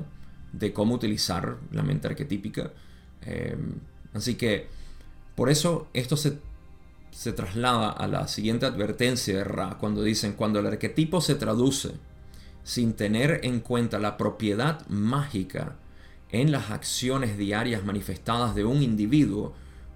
[0.52, 2.70] de cómo utilizar la mente arquetípica.
[3.22, 3.56] Eh,
[4.14, 4.68] así que
[5.34, 6.38] por eso esto se
[7.16, 11.92] se traslada a la siguiente advertencia de Ra cuando dicen cuando el arquetipo se traduce
[12.66, 15.76] sin tener en cuenta la propiedad mágica
[16.30, 19.54] en las acciones diarias manifestadas de un individuo,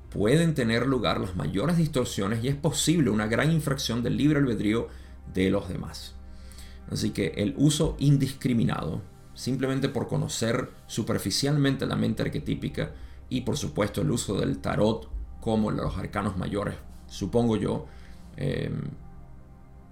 [0.08, 4.86] pueden tener lugar las mayores distorsiones y es posible una gran infracción del libre albedrío
[5.34, 6.14] de los demás.
[6.88, 9.02] Así que el uso indiscriminado,
[9.34, 12.92] simplemente por conocer superficialmente la mente arquetípica
[13.28, 16.76] y por supuesto el uso del tarot como los arcanos mayores
[17.08, 17.86] supongo yo,
[18.36, 18.80] em,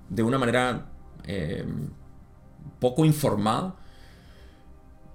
[0.09, 0.87] de una manera
[1.25, 1.91] em,
[2.81, 3.75] poco informada.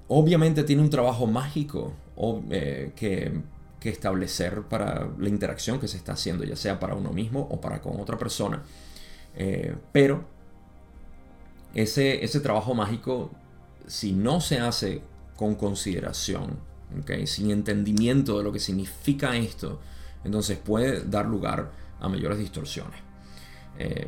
[0.07, 1.93] Obviamente tiene un trabajo mágico
[2.49, 3.53] eh, que,
[3.89, 7.81] establecer para la interacción que se está haciendo, ya sea para uno mismo o para
[7.81, 8.63] con otra persona.
[9.35, 10.23] Eh, pero
[11.73, 13.29] ese, ese trabajo mágico,
[13.85, 15.01] si no se hace
[15.35, 16.59] con consideración,
[17.25, 19.79] sin entendimiento de lo que significa esto,
[20.23, 22.99] entonces puede dar lugar a mayores distorsiones.
[23.77, 24.07] Eh,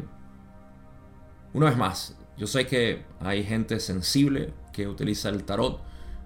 [1.54, 5.82] una vez más, yo sé que hay gente sensible que utiliza el tarot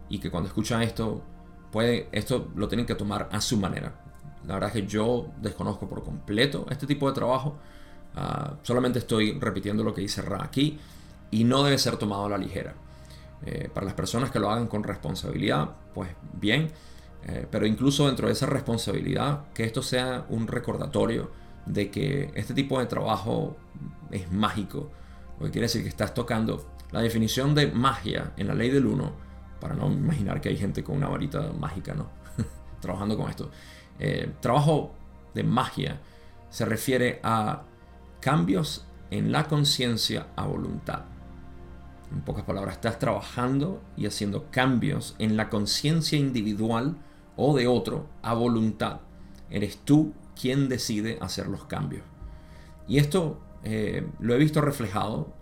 [0.10, 1.22] y que cuando escuchan esto,
[1.72, 3.93] puede, esto lo tienen que tomar a su manera.
[4.48, 7.58] La verdad es que yo desconozco por completo este tipo de trabajo.
[8.15, 10.80] Ah, solamente estoy repitiendo lo que dice Ra aquí
[11.30, 12.74] y no debe ser tomado a la ligera.
[13.45, 16.69] Eh, para las personas que lo hagan con responsabilidad, pues bien,
[17.28, 21.32] eh, pero incluso dentro de esa responsabilidad, que esto sea un recordatorio
[21.65, 23.56] de que este tipo de trabajo
[24.12, 24.89] es mágico,
[25.39, 28.86] lo que quiere decir que estás tocando la definición de magia en la ley del
[28.86, 29.13] uno,
[29.60, 32.10] para no imaginar que hay gente con una varita mágica, ¿no?
[32.82, 33.52] Trabajando con esto.
[33.99, 34.93] Eh, trabajo
[35.34, 35.99] de magia
[36.49, 37.63] se refiere a
[38.19, 41.04] cambios en la conciencia a voluntad.
[42.12, 46.97] En pocas palabras, estás trabajando y haciendo cambios en la conciencia individual
[47.36, 49.02] o de otro a voluntad.
[49.49, 52.04] Eres tú quién decide hacer los cambios.
[52.88, 55.34] Y esto eh, lo he visto reflejado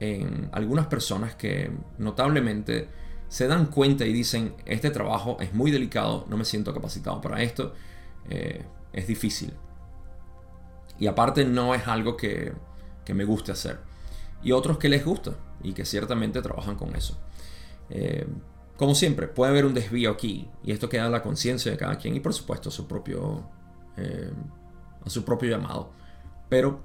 [0.00, 2.88] en algunas personas que notablemente
[3.28, 7.42] se dan cuenta y dicen, este trabajo es muy delicado, no me siento capacitado para
[7.42, 7.72] esto,
[8.28, 9.52] eh, es difícil.
[10.98, 12.52] Y aparte no es algo que,
[13.12, 13.80] me guste hacer.
[14.42, 17.18] Y otros que les gusta y que ciertamente trabajan con eso.
[17.90, 18.26] Eh,
[18.76, 21.96] como siempre, puede haber un desvío aquí y esto queda en la conciencia de cada
[21.96, 23.48] quien y por supuesto su propio
[25.04, 25.92] a su propio llamado.
[26.48, 26.80] Pero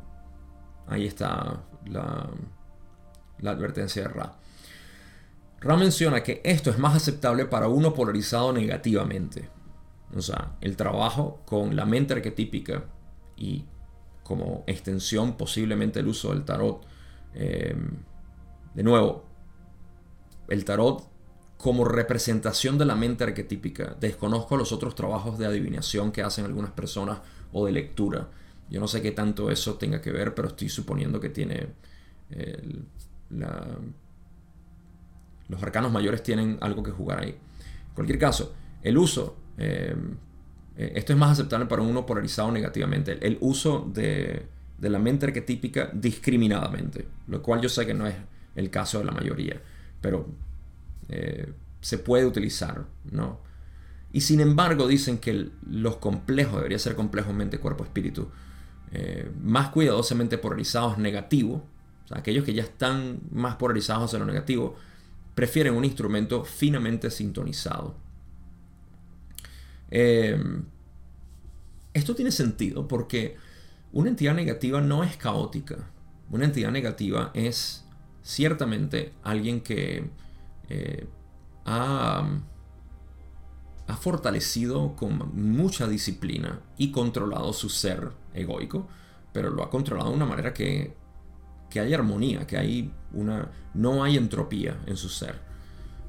[0.90, 2.30] ahí está la,
[3.44, 4.36] advertencia de Ra.
[5.62, 9.50] Ra menciona que esto es más aceptable para uno polarizado negativamente.
[10.16, 12.86] O sea, el trabajo con la mente arquetípica
[13.38, 13.66] y
[14.24, 16.86] como extensión posiblemente el uso del tarot.
[17.34, 17.76] Eh,
[18.74, 19.26] de nuevo,
[20.48, 21.08] el tarot
[21.58, 23.96] como representación de la mente arquetípica.
[24.00, 27.20] Desconozco los otros trabajos de adivinación que hacen algunas personas
[27.52, 28.30] o de lectura.
[28.70, 31.70] Yo no sé qué tanto eso tenga que ver, pero estoy suponiendo que tiene
[35.50, 37.30] los arcanos mayores tienen algo que jugar ahí.
[37.30, 39.96] En cualquier caso, el uso, eh,
[40.78, 44.46] eh, esto es más aceptable para uno polarizado negativamente, el uso de,
[44.80, 48.16] la mente arquetípica discriminadamente, lo cual yo sé que no es
[48.56, 49.62] el caso de la mayoría,
[50.00, 50.28] pero
[51.10, 51.52] eh,
[51.82, 53.40] se puede utilizar, ¿no?
[54.12, 58.30] Y sin embargo dicen que los complejos, debería ser complejo mente, cuerpo, espíritu,
[59.42, 61.64] más cuidadosamente polarizados negativo,
[62.12, 64.76] aquellos que ya están más polarizados hacia lo negativo,
[65.36, 67.96] prefieren un instrumento finamente sintonizado.
[69.92, 70.64] Em,
[71.94, 73.38] esto tiene sentido porque
[73.92, 75.90] una entidad negativa no es caótica.
[76.30, 77.86] Una entidad negativa es
[78.22, 80.10] ciertamente alguien que
[80.70, 81.08] eh,
[81.66, 82.28] ha,
[83.88, 88.88] ha, fortalecido con mucha disciplina y controlado su ser egoico,
[89.32, 90.96] pero lo ha controlado de una manera que
[91.70, 95.36] que hay armonía, que hay una, no hay entropía en su ser.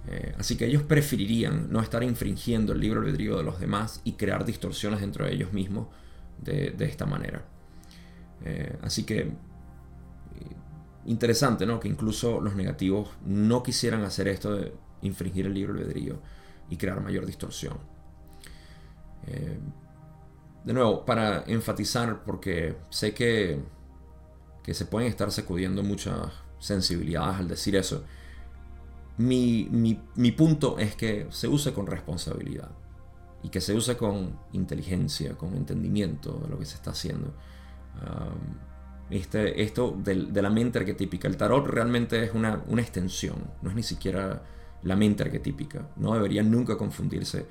[0.09, 4.13] Eh, así que ellos preferirían no estar infringiendo el libre albedrío de los demás y
[4.13, 5.89] crear distorsiones dentro de ellos mismos
[6.43, 7.45] de, esta manera.
[8.45, 9.33] Eh, así que eh,
[11.05, 11.79] interesante, ¿no?
[11.79, 16.21] Que incluso los negativos no quisieran hacer esto de infringir el libre albedrío
[16.71, 17.77] y crear mayor distorsión.
[20.65, 23.61] De nuevo, para enfatizar, porque sé que
[24.63, 26.17] que se pueden estar sacudiendo muchas
[26.59, 28.05] sensibilidades al decir eso.
[29.19, 29.65] Mi,
[30.37, 32.71] punto es que se use con responsabilidad
[33.43, 37.35] y que se use con inteligencia, con entendimiento de lo que se está haciendo.
[39.11, 41.29] este, esto de, la mente arquetípica.
[41.29, 44.43] El tarot realmente es una, una, extensión, no es ni siquiera
[44.83, 45.89] la mente arquetípica.
[45.97, 47.47] No debería nunca confundirse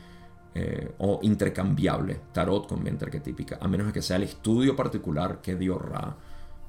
[0.56, 5.56] eh, o intercambiable tarot con mente arquetípica, a menos que sea el estudio particular que
[5.56, 6.16] dio Ra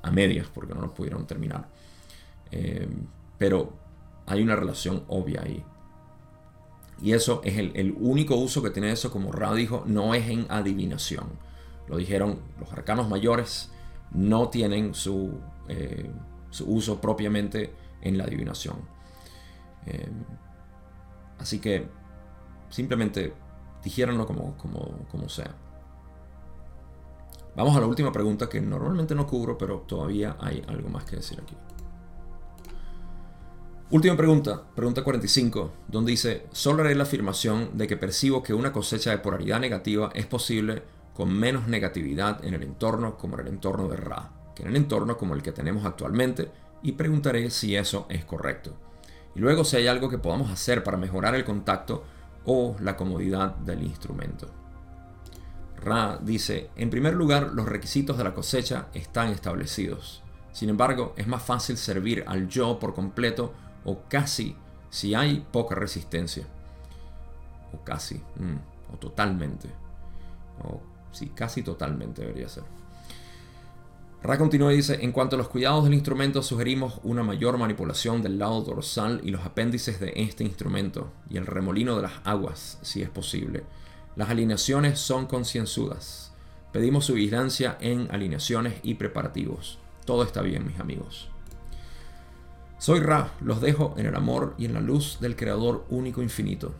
[0.02, 1.68] a medias porque no lo pudieron terminar.
[2.50, 2.88] Eh,
[3.38, 3.72] pero
[4.26, 5.64] hay una relación obvia ahí.
[7.02, 10.46] Y eso es el, único uso que tiene eso, como Ra dijo, no es en
[10.50, 11.24] adivinación.
[11.88, 13.70] Lo dijeron los arcanos mayores,
[14.12, 16.10] no tienen su, eh,
[16.50, 18.76] su uso propiamente en la adivinación.
[19.86, 20.10] Eh,
[21.38, 21.88] así que
[22.68, 23.32] simplemente
[23.82, 25.54] dijéronlo como, como, como sea.
[27.56, 31.16] Vamos a la última pregunta que normalmente no cubro, pero todavía hay algo más que
[31.16, 31.56] decir aquí.
[33.90, 38.72] Última pregunta, pregunta 45, donde dice, solo haré la afirmación de que percibo que una
[38.72, 43.48] cosecha de polaridad negativa es posible con menos negatividad en el entorno como en el
[43.48, 46.52] entorno de Ra, que en el entorno como el que tenemos actualmente,
[46.84, 48.76] y preguntaré si eso es correcto.
[49.34, 52.04] Y luego si hay algo que podamos hacer para mejorar el contacto
[52.44, 54.48] o la comodidad del instrumento.
[55.76, 60.22] Ra dice, en primer lugar, los requisitos de la cosecha están establecidos.
[60.52, 64.56] Sin embargo, es más fácil servir al yo por completo o casi
[64.90, 66.46] si hay poca resistencia.
[67.72, 69.68] O casi, mm, o totalmente.
[70.64, 70.80] O
[71.12, 72.64] sí, casi totalmente debería ser.
[74.22, 78.22] Ra continúa y dice, en cuanto a los cuidados del instrumento, sugerimos una mayor manipulación
[78.22, 82.78] del lado dorsal y los apéndices de este instrumento y el remolino de las aguas,
[82.82, 83.64] si es posible.
[84.16, 86.34] Las alineaciones son concienzudas.
[86.70, 89.78] Pedimos su vigilancia en alineaciones y preparativos.
[90.04, 91.30] Todo está bien, mis amigos.
[92.78, 96.74] Soy Ra, los dejo en el amor y en la luz del Creador único infinito.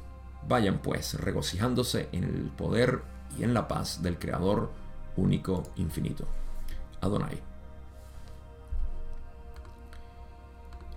[0.46, 3.00] Vayan pues, regocijándose en el poder
[3.38, 4.70] y en la paz del Creador
[5.16, 6.26] único infinito.
[7.00, 7.40] Adonai.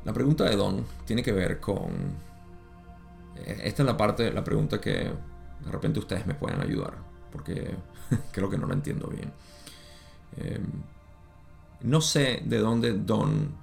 [0.06, 1.92] La pregunta de Don tiene que ver con...
[3.38, 6.96] Eh, esta es la parte, la pregunta que de repente ustedes me pueden ayudar,
[7.32, 7.76] porque
[8.32, 9.32] creo que no lo entiendo bien.
[10.38, 10.66] Em,
[11.82, 13.56] no sé de dónde Don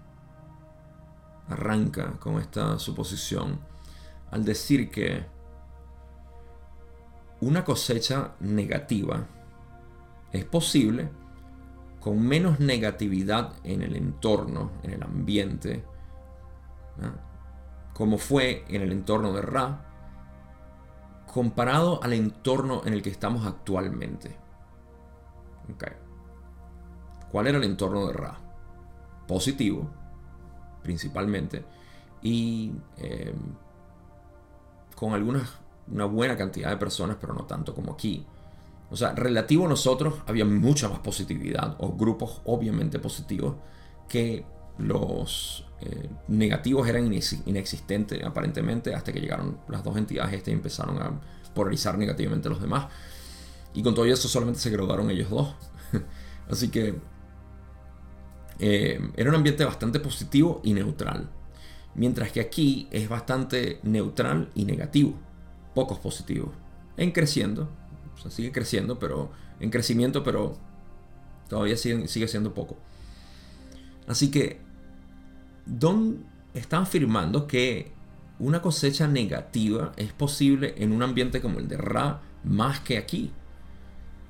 [1.49, 3.59] arranca con esta suposición
[4.31, 5.25] al decir que
[7.41, 9.27] una cosecha negativa
[10.33, 11.09] es posible
[12.01, 15.85] con menos negatividad en el entorno, en el ambiente,
[17.93, 19.87] como fue en el entorno de Ra,
[21.33, 24.37] comparado al entorno en el que estamos actualmente.
[27.31, 28.39] ¿Cuál era el entorno de Ra?
[29.29, 29.89] Positivo,
[30.83, 31.65] principalmente,
[32.23, 33.35] y eh,
[34.97, 38.27] con algunas, una buena cantidad de personas, pero no tanto como aquí.
[38.91, 43.55] O sea, relativo a nosotros había mucha más positividad, o grupos obviamente positivos,
[44.09, 44.45] que
[44.79, 47.13] los eh, negativos eran
[47.47, 51.21] inexistentes aparentemente hasta que llegaron las dos entidades y empezaron a
[51.55, 52.87] polarizar negativamente a los demás.
[53.75, 55.55] Y con todo eso solamente se graduaron ellos dos.
[56.51, 56.99] Así que
[58.59, 61.31] eh, era un ambiente bastante positivo y neutral.
[61.95, 65.15] Mientras que aquí es bastante neutral y negativo.
[65.75, 66.51] Pocos positivos.
[66.97, 67.69] En creciendo.
[68.29, 70.59] Sigue creciendo, pero en crecimiento, pero
[71.49, 72.77] todavía sigue, sigue siendo poco.
[74.07, 74.59] Así que
[75.67, 77.93] Don está afirmando que
[78.39, 83.31] una cosecha negativa es posible en un ambiente como el de Ra más que aquí.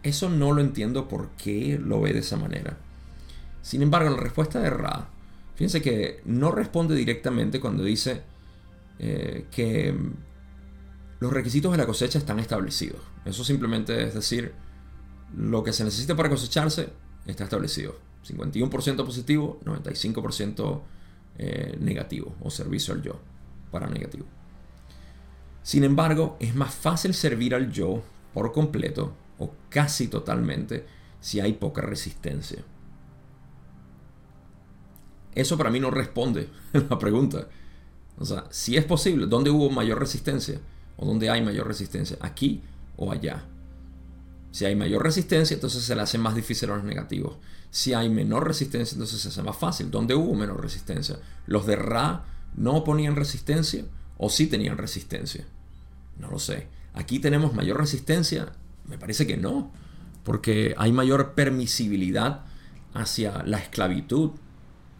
[0.02, 2.76] Eso no lo entiendo por qué lo ve de esa manera.
[3.62, 5.08] Sin embargo, la respuesta de Ra,
[5.54, 8.22] fíjense que no responde directamente cuando dice
[8.98, 9.94] eh, que
[11.20, 13.00] los requisitos de la cosecha están establecidos.
[13.24, 14.54] Eso simplemente es decir,
[15.36, 16.88] lo que se necesita para cosecharse
[17.26, 17.96] está establecido.
[18.26, 20.80] 51% positivo, 95%
[21.38, 23.20] eh, negativo o servicio al yo
[23.70, 24.26] para negativo.
[25.62, 28.02] Sin embargo, es más fácil servir al yo
[28.32, 30.86] por completo o casi totalmente
[31.20, 32.64] si hay poca resistencia.
[35.34, 37.46] Eso para mí no responde a la pregunta.
[38.18, 40.60] O sea, si es posible, ¿dónde hubo mayor resistencia?
[41.00, 42.18] ¿O dónde hay mayor resistencia?
[42.20, 42.60] ¿Aquí
[42.98, 43.42] o allá?
[44.50, 47.38] Si hay mayor resistencia, entonces se le hace más difícil a los negativos.
[47.70, 49.90] Si hay menor resistencia, entonces se hace más fácil.
[49.90, 51.18] ¿Dónde hubo menor resistencia?
[51.46, 53.86] ¿Los de Ra no ponían resistencia
[54.18, 55.46] o sí tenían resistencia?
[56.18, 56.66] No lo sé.
[56.92, 58.52] ¿Aquí tenemos mayor resistencia?
[58.86, 59.72] Me parece que no,
[60.22, 62.42] porque hay mayor permisibilidad
[62.92, 64.32] hacia la esclavitud.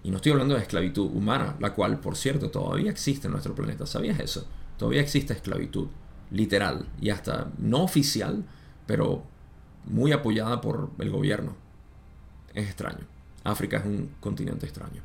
[0.03, 3.55] Y no estoy hablando de esclavitud humana, la cual, por cierto, todavía existe en nuestro
[3.55, 3.84] planeta.
[3.84, 4.46] ¿Sabías eso?
[4.81, 5.89] Todavía existe esclavitud,
[6.31, 8.47] literal, y hasta no oficial,
[8.87, 9.22] pero
[9.85, 11.55] muy apoyada por el gobierno.
[12.55, 13.07] Es extraño.
[13.45, 15.03] África es un continente extraño.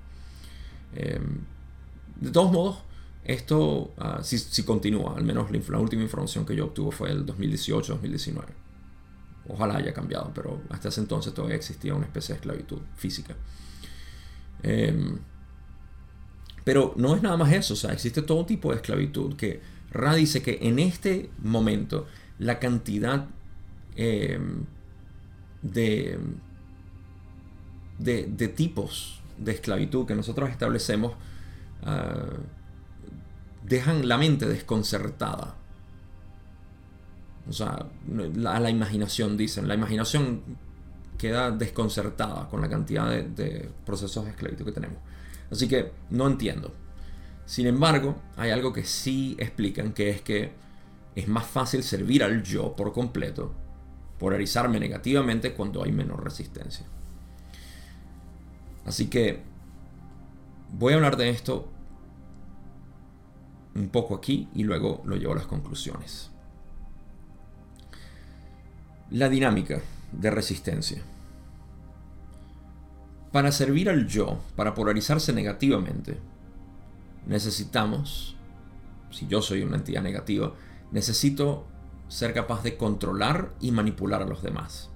[0.95, 1.41] Em,
[2.21, 2.78] de todos modos,
[3.26, 8.45] esto, ah, si, continúa, al menos la, última información que yo obtuve fue el 2018-2019.
[9.49, 13.36] Ojalá haya cambiado, pero hasta ese entonces todavía existía una especie de esclavitud física.
[14.63, 15.19] Em,
[16.66, 19.61] pero no es nada más eso, o sea, existe todo tipo de esclavitud que
[19.91, 22.05] Ra dice que en este momento
[22.38, 23.28] la cantidad
[23.95, 24.66] em,
[25.61, 26.20] de,
[27.97, 31.13] de, tipos de esclavitud que nosotros establecemos
[31.84, 32.26] ah,
[33.63, 35.55] dejan la mente desconcertada.
[37.47, 37.86] O sea,
[38.47, 40.41] a la imaginación dicen, la imaginación
[41.18, 44.97] queda desconcertada con la cantidad de, procesos de esclavitud que tenemos.
[45.51, 46.73] Así que no entiendo.
[47.45, 50.51] Sin embargo, hay algo que sí explican, que es que
[51.15, 53.53] es más fácil servir al yo por completo,
[54.19, 56.85] polarizarme negativamente cuando hay menor resistencia.
[58.85, 59.41] Así que
[60.73, 61.69] voy a hablar de esto
[63.75, 66.31] un poco aquí y luego lo llevo a las conclusiones.
[69.11, 69.81] La dinámica
[70.11, 71.01] de resistencia.
[73.36, 76.17] Para servir al yo, para polarizarse negativamente,
[77.27, 78.38] necesitamos,
[79.11, 80.53] si yo soy una entidad negativa,
[80.93, 81.65] necesito
[82.07, 84.89] ser capaz de controlar y manipular a los demás.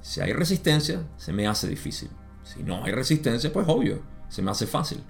[0.00, 2.08] Si hay resistencia, se me hace difícil.
[2.44, 5.02] Si no hay resistencia, pues obvio, se me hace fácil.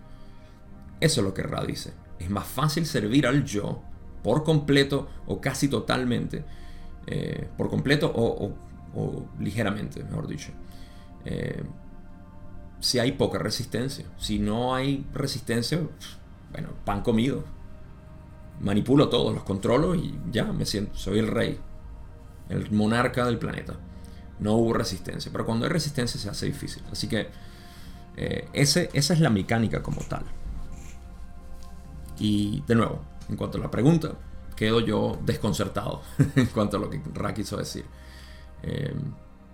[0.98, 1.92] Eso es lo que Ra dice.
[2.18, 3.82] Es más fácil servir al yo
[4.22, 6.42] por completo o casi totalmente,
[7.06, 10.52] eh, por completo o, ligeramente, mejor dicho.
[11.26, 11.62] Eh,
[12.80, 14.06] si hay poca resistencia.
[14.18, 15.80] Si no hay resistencia,
[16.50, 17.44] bueno, pan comido.
[18.60, 21.58] Manipulo todo, los controlo y ya me siento, soy el rey,
[22.48, 23.74] el monarca del planeta.
[24.38, 26.82] No hubo resistencia, pero cuando hay resistencia se hace difícil.
[26.90, 27.28] Así que
[28.16, 30.24] eh, ese, esa es la mecánica como tal.
[32.18, 34.12] Y de nuevo, en cuanto a la pregunta,
[34.56, 36.02] quedo yo desconcertado
[36.36, 37.84] en cuanto a lo que Ra quiso decir.
[38.62, 38.94] Eh,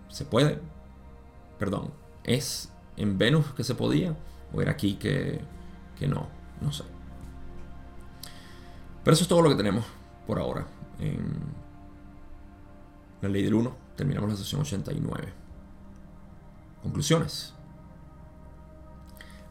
[0.09, 0.59] ¿Se puede?
[1.59, 1.93] Perdón,
[2.25, 4.17] ¿es en Venus que se podía?
[4.53, 5.41] ¿O era aquí que,
[5.99, 6.29] que no?
[6.61, 6.85] No sé.
[9.05, 9.85] Pero eso es todo lo que tenemos
[10.27, 10.67] por ahora
[10.99, 11.39] en
[13.23, 13.77] la ley del 1.
[13.97, 15.33] Terminamos la sesión 89.
[16.83, 17.55] Conclusiones.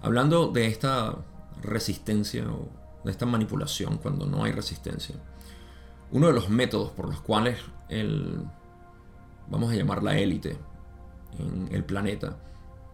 [0.01, 1.15] Hablando de esta
[1.61, 2.69] resistencia o
[3.03, 5.15] de esta manipulación cuando no hay resistencia,
[6.11, 8.43] uno de los métodos por los cuales el,
[9.47, 10.57] vamos a llamar la élite
[11.39, 12.37] en el planeta,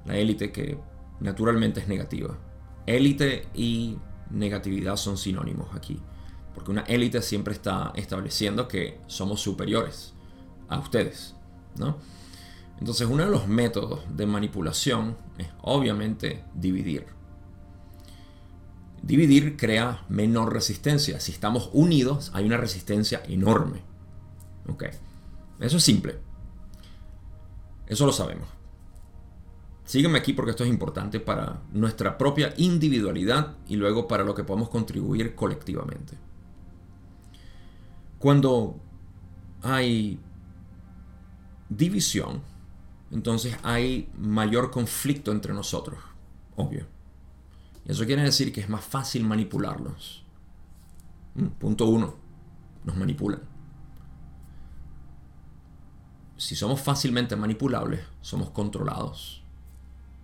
[0.05, 0.77] la élite que
[1.19, 2.37] naturalmente es negativa,
[2.85, 3.97] élite y
[4.29, 5.99] negatividad son sinónimos aquí.
[6.53, 10.13] porque una élite siempre está estableciendo que somos superiores
[10.67, 11.35] a ustedes,
[11.77, 11.97] ¿no?
[12.79, 17.05] Entonces uno de los métodos de manipulación es obviamente dividir.
[19.03, 21.19] Dividir crea menor resistencia.
[21.19, 23.81] Si estamos unidos hay una resistencia enorme.
[25.59, 26.17] Eso es simple.
[27.87, 28.47] Eso lo sabemos.
[29.91, 34.45] Sígueme aquí porque esto es importante para nuestra propia individualidad y luego para lo que
[34.45, 36.17] podemos contribuir colectivamente.
[38.17, 38.79] Cuando
[39.61, 40.17] hay
[41.67, 42.41] división,
[43.11, 45.99] entonces hay mayor conflicto entre nosotros,
[46.55, 46.87] obvio.
[47.85, 50.23] Y eso quiere decir que es más fácil manipularlos.
[51.35, 52.15] Mm, punto uno,
[52.85, 53.41] nos manipulan.
[56.37, 59.40] Si somos fácilmente manipulables, somos controlados.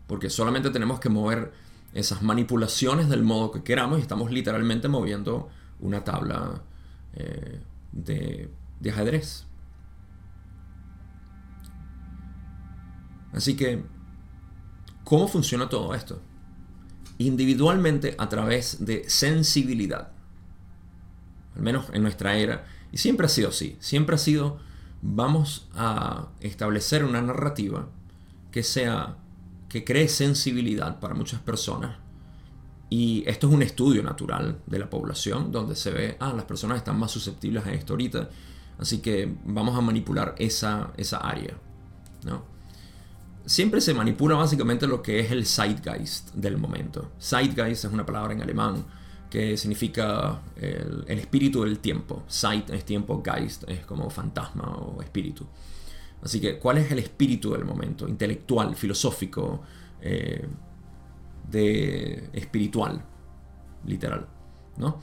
[0.08, 1.54] Porque solamente tenemos que mover
[1.94, 5.50] esas manipulaciones del modo que queramos y estamos literalmente moviendo
[5.80, 6.62] una tabla
[7.14, 8.50] eh, de,
[8.80, 9.46] de ajedrez.
[13.34, 13.84] Así que,
[15.04, 16.22] ¿cómo funciona todo esto?
[17.18, 20.12] Individualmente a través de sensibilidad.
[21.56, 22.66] Al menos en nuestra era.
[22.92, 23.78] Y siempre ha sido así.
[23.80, 24.60] Siempre ha sido,
[25.02, 27.90] vamos a establecer una narrativa
[28.52, 29.18] que sea,
[29.70, 31.98] que cree sensibilidad para muchas personas.
[32.90, 36.78] Y esto es un estudio natural de la población donde se ve, ah, las personas
[36.78, 38.30] están más susceptibles a esto ahorita.
[38.80, 41.58] Así que vamos a manipular esa, esa área.
[42.24, 42.58] ¿no?
[43.48, 47.12] siempre se manipula básicamente lo que es el Zeitgeist del momento.
[47.20, 48.86] Zeitgeist es una palabra en alemán
[49.30, 52.24] que significa el, espíritu del tiempo.
[52.28, 55.46] Zeit es tiempo, Geist es como fantasma o espíritu.
[56.22, 58.08] Así que, ¿cuál es el espíritu del momento?
[58.08, 59.62] Intelectual, filosófico,
[60.02, 60.48] eh,
[61.50, 63.04] de espiritual,
[63.86, 64.28] literal,
[64.78, 65.00] ¿no?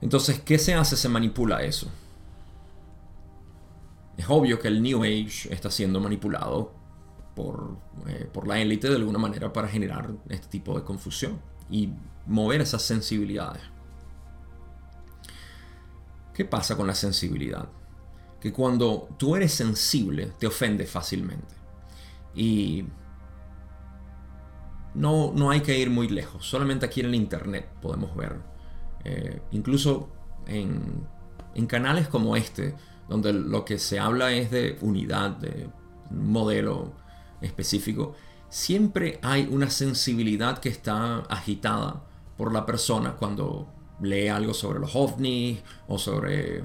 [0.00, 0.96] Entonces, ¿qué se hace?
[0.96, 1.90] Se manipula eso.
[4.16, 6.72] Es obvio que el New Age está siendo manipulado
[8.06, 11.90] eh, por, la élite de alguna manera para generar este tipo de confusión y
[12.26, 13.62] mover esas sensibilidades.
[16.32, 17.68] ¿Qué pasa con la sensibilidad?
[18.44, 21.54] Que cuando tú eres sensible te ofende fácilmente.
[22.34, 22.84] Y
[24.92, 26.44] no, no hay que ir muy lejos.
[26.46, 28.36] Solamente aquí en el Internet podemos ver.
[29.02, 30.10] Eh, incluso
[30.46, 31.06] en,
[31.54, 32.74] en canales como este,
[33.08, 35.70] donde lo que se habla es de unidad, de
[36.10, 36.92] modelo
[37.40, 38.12] específico,
[38.50, 42.04] siempre hay una sensibilidad que está agitada
[42.36, 43.72] por la persona cuando
[44.02, 46.64] lee algo sobre los ovnis o sobre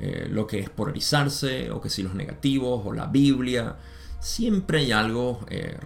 [0.00, 3.76] eh, lo que es polarizarse o que si los negativos o la Biblia.
[4.18, 5.78] Siempre hay algo eh,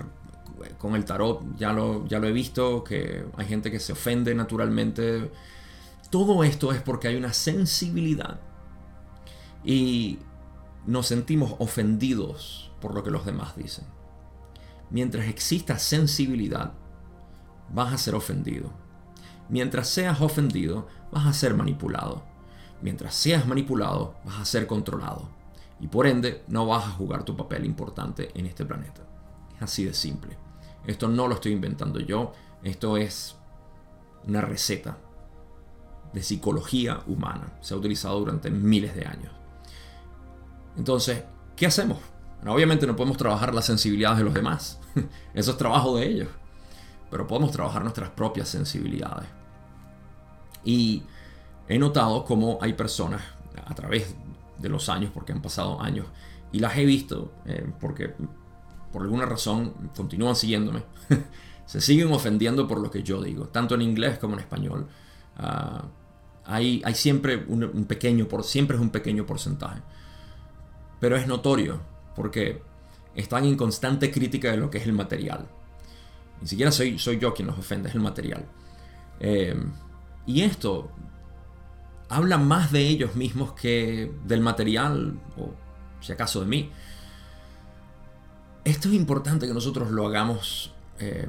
[0.79, 4.35] con el tarot, ya lo, ya lo he visto, que hay gente que se ofende
[4.35, 5.31] naturalmente.
[6.11, 8.41] Todo esto es porque hay una sensibilidad
[9.65, 10.19] y
[10.87, 13.85] nos sentimos ofendidos por lo que los demás dicen
[14.95, 16.73] mientras exista sensibilidad,
[17.73, 18.71] vas a ser ofendido.
[19.49, 22.23] Mientras seas ofendido, vas a ser manipulado.
[22.83, 25.29] Mientras seas manipulado, vas a ser controlado.
[25.81, 29.03] Y por ende, no vas a jugar tu papel importante en este planeta.
[29.57, 30.37] Es así de simple.
[30.87, 32.33] Esto no lo estoy inventando yo.
[32.63, 33.37] Esto es
[34.27, 34.99] una receta
[36.13, 37.53] de psicología humana.
[37.61, 39.33] Se ha utilizado durante miles de años.
[40.77, 41.23] Entonces,
[41.57, 41.99] ¿qué hacemos?
[42.47, 44.79] obviamente no podemos trabajar las sensibilidades de los demás.
[45.35, 46.29] Eso es trabajo de ellos.
[47.11, 49.29] Pero podemos trabajar nuestras propias sensibilidades.
[50.63, 51.05] Y
[51.69, 53.23] he notado cómo hay personas
[53.65, 54.15] a través
[54.59, 56.07] de los años, porque han pasado años,
[56.53, 58.15] y las he visto, eh, porque
[58.93, 60.85] por alguna razón continúan siguiéndome,
[61.67, 64.87] se siguen ofendiendo por lo que yo digo, tanto en inglés como en español.
[65.37, 65.85] Ah,
[66.45, 69.81] hay, hay, siempre un, pequeño, por, siempre es un pequeño porcentaje.
[71.01, 71.81] Pero es notorio
[72.15, 72.63] porque
[73.15, 75.49] están en constante crítica de lo que es el material.
[76.41, 78.47] Ni siquiera soy, soy yo quien los ofende, es el material.
[79.21, 79.57] Eh,
[80.27, 80.91] y esto
[82.09, 85.53] habla más de ellos mismos que del material, o
[86.01, 86.71] si acaso de mí.
[88.65, 91.29] Esto es importante que nosotros lo hagamos, eh,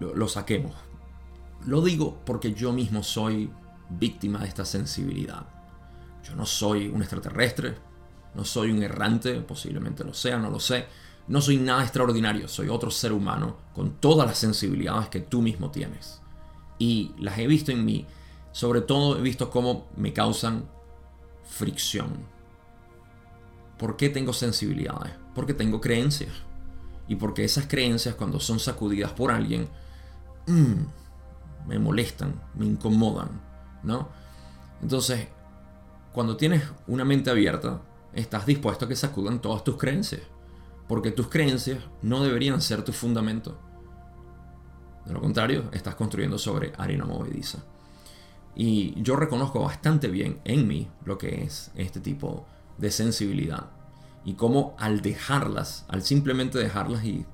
[0.00, 0.74] lo saquemos.
[1.66, 3.50] Lo digo porque yo mismo soy
[3.88, 5.46] víctima de esta sensibilidad.
[6.22, 7.76] Yo no soy un extraterrestre,
[8.34, 10.86] no soy un errante, posiblemente lo sea, no lo sé.
[11.28, 15.70] No soy nada extraordinario, soy otro ser humano con todas las sensibilidades que tú mismo
[15.70, 16.20] tienes.
[16.78, 18.06] Y las he visto en mí.
[18.56, 20.64] Sobre todo he visto cómo me causan
[21.44, 22.08] fricción.
[23.78, 25.12] ¿Por qué tengo sensibilidades?
[25.34, 26.32] Porque tengo creencias.
[27.06, 29.68] Y porque esas creencias cuando son sacudidas por alguien,
[30.46, 33.42] mm, me molestan, me incomodan,
[33.82, 34.08] ¿no?
[34.80, 35.28] Entonces,
[36.14, 37.82] cuando tienes una mente abierta,
[38.14, 40.22] estás dispuesto a que sacudan todas tus creencias,
[40.88, 43.60] porque tus creencias no deberían ser tu fundamento.
[45.04, 47.62] De lo contrario, estás construyendo sobre arena movediza.
[48.56, 52.46] Y yo reconozco bastante bien en mí lo que es este tipo
[52.78, 53.70] de sensibilidad.
[54.24, 57.26] Y cómo al dejarlas, al simplemente dejarlas y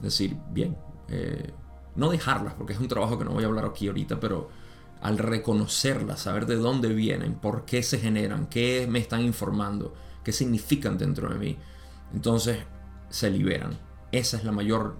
[0.00, 0.76] decir, bien,
[1.08, 1.52] eh,
[1.96, 4.50] no dejarlas, porque es un trabajo que no voy a hablar aquí ahorita, pero
[5.00, 10.32] al reconocerlas, saber de dónde vienen, por qué se generan, qué me están informando, qué
[10.32, 11.58] significan dentro de mí,
[12.12, 12.58] entonces
[13.08, 13.78] se liberan.
[14.12, 14.96] Esa es la mayor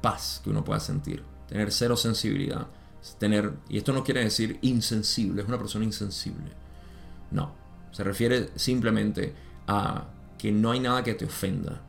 [0.00, 1.24] paz que uno pueda sentir.
[1.48, 2.66] Tener cero sensibilidad.
[3.18, 6.52] Tener, y esto no quiere decir insensible, es una persona insensible.
[7.30, 7.52] No,
[7.90, 9.34] se refiere simplemente
[9.66, 10.06] a
[10.38, 11.80] que no hay nada que te ofenda,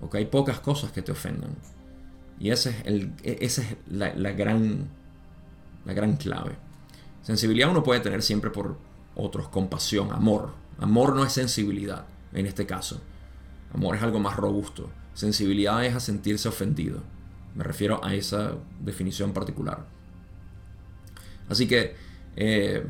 [0.00, 1.54] o que hay pocas cosas que te ofendan.
[2.38, 3.60] Y esa e, es
[3.90, 4.88] la, gran,
[5.84, 6.56] la gran clave.
[7.22, 8.76] Sensibilidad uno puede tener siempre por
[9.14, 10.52] otros, compasión, amor.
[10.78, 13.00] Amor no es sensibilidad en este caso.
[13.72, 14.90] Amor es algo más robusto.
[15.14, 17.02] Sensibilidad es a sentirse ofendido.
[17.54, 19.86] Me refiero a esa definición particular.
[21.48, 21.96] Así que,
[22.36, 22.84] eh,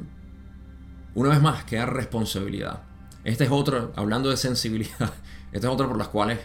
[1.15, 2.83] una vez más, queda responsabilidad.
[3.25, 5.13] Este es otro, hablando de sensibilidad,
[5.53, 6.41] esta es otra por las cuales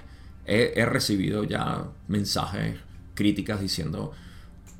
[0.45, 2.77] he, recibido ya mensajes,
[3.13, 4.11] críticas diciendo,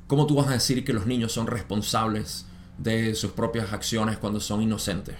[0.06, 2.46] ¿cómo tú vas a decir que los niños son responsables
[2.78, 5.16] de sus propias acciones cuando son inocentes?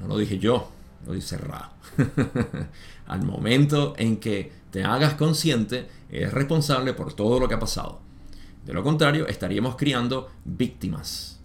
[0.00, 0.70] No lo dije yo,
[1.06, 1.72] lo dice Ra.
[3.06, 8.00] Al momento en que te hagas consciente, eres responsable por todo lo que ha pasado.
[8.64, 11.40] De lo contrario, estaríamos criando víctimas.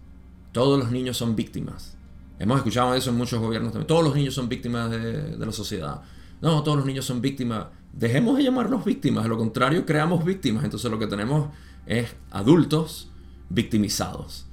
[0.52, 1.98] Todos los niños son víctimas.
[2.40, 3.88] Hemos escuchado eso en muchos gobiernos también.
[3.88, 6.02] Todos los niños son víctimas de, la sociedad.
[6.42, 7.68] No, todos los niños son víctimas.
[7.94, 9.24] Dejemos de llamarlos víctimas.
[9.24, 10.64] De lo contrario, creamos víctimas.
[10.64, 11.50] Entonces lo que tenemos
[11.86, 13.10] es adultos
[13.50, 14.46] victimizados.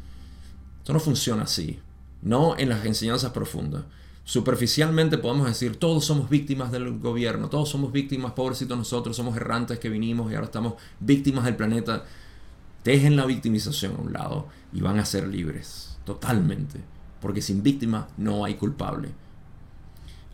[0.79, 1.81] Esto no funciona así.
[2.23, 3.83] No en las enseñanzas profundas.
[4.25, 9.81] Superficialmente podemos decir, todos somos víctimas del gobierno, todos somos víctimas, pobrecitos nosotros, somos errantes
[9.81, 12.05] que vinimos y ahora estamos víctimas del planeta.
[12.85, 16.81] Dejen la victimización a un lado y van a ser libres, totalmente.
[17.21, 19.11] Porque sin víctima no hay culpable.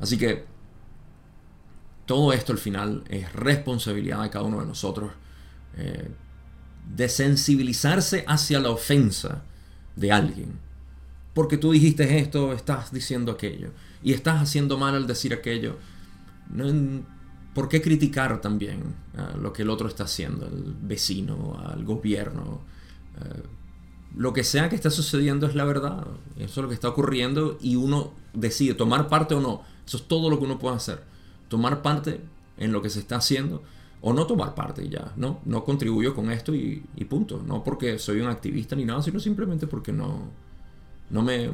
[0.00, 0.44] Así que
[2.06, 5.12] todo esto al final es responsabilidad de cada uno de nosotros.
[5.76, 6.10] Eh,
[6.96, 9.42] de sensibilizarse hacia la ofensa
[9.96, 10.58] de alguien.
[11.34, 13.70] Porque tú dijiste esto, estás diciendo aquello.
[14.02, 15.76] Y estás haciendo mal al decir aquello.
[16.50, 16.64] No,
[17.58, 18.94] ¿Por qué criticar también
[19.42, 22.60] lo que el otro está haciendo, el vecino, al gobierno?
[23.20, 23.42] Eh,
[24.14, 26.06] lo que sea que está sucediendo es la verdad.
[26.36, 29.62] Eso es lo que está ocurriendo y uno decide tomar parte o no.
[29.84, 31.02] Eso es todo lo que uno puede hacer.
[31.48, 32.20] Tomar parte
[32.58, 33.64] en lo que se está haciendo
[34.02, 35.12] o no tomar parte ya.
[35.16, 37.42] No, no contribuyo con esto y, y, punto.
[37.44, 40.30] No porque soy un activista ni nada, sino simplemente porque no,
[41.10, 41.50] no, me,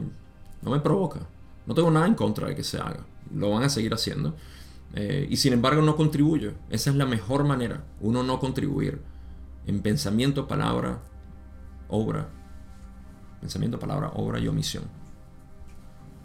[0.61, 1.20] no me provoca.
[1.64, 3.07] No tengo nada en contra de que se haga.
[3.34, 4.36] Lo van a seguir haciendo.
[4.97, 6.53] Eh, y sin embargo no contribuyo.
[6.70, 7.84] Esa es la mejor manera.
[8.01, 9.01] Uno no contribuir
[9.66, 11.01] en pensamiento, palabra,
[11.88, 12.28] obra.
[13.40, 14.84] Pensamiento, palabra, obra y omisión.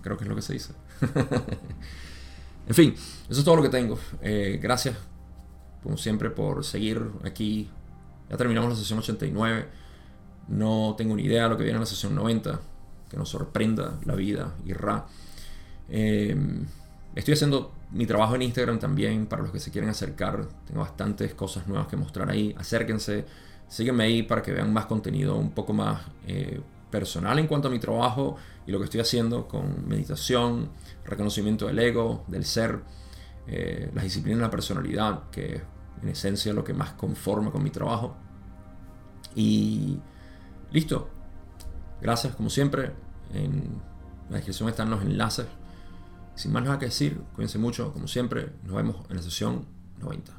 [0.01, 0.74] Creo que es lo que se dice.
[2.67, 2.93] en fin,
[3.30, 3.97] eso es todo lo que tengo.
[4.22, 4.95] Eh, gracias,
[5.84, 7.70] como siempre, por seguir aquí.
[8.30, 9.67] Ya terminamos la sesión 89.
[10.47, 12.59] No tengo ni idea de lo que viene en la sesión 90.
[13.09, 15.07] Que nos sorprenda la vida y ra.
[15.89, 16.38] Eh,
[17.15, 20.47] estoy haciendo mi trabajo en Instagram también para los que se quieren acercar.
[20.65, 22.53] Tengo bastantes cosas nuevas que mostrar ahí.
[22.57, 23.25] Acérquense,
[23.67, 26.61] sígueme ahí para que vean más contenido un poco más eh,
[26.91, 30.69] personal en cuanto a mi trabajo y lo que estoy haciendo con meditación,
[31.05, 32.81] reconocimiento del ego, del ser,
[33.47, 35.61] eh, las disciplinas de la personalidad, que
[36.01, 38.15] en esencia es lo que más conforma con mi trabajo.
[39.35, 39.97] Y
[40.71, 41.09] listo.
[42.01, 42.91] Gracias, como siempre.
[43.33, 43.81] En
[44.29, 45.47] la descripción están los enlaces
[46.39, 49.65] sin más nada que decir, cuídense mucho, como siempre, nos vemos en la sesión
[49.99, 50.38] 90.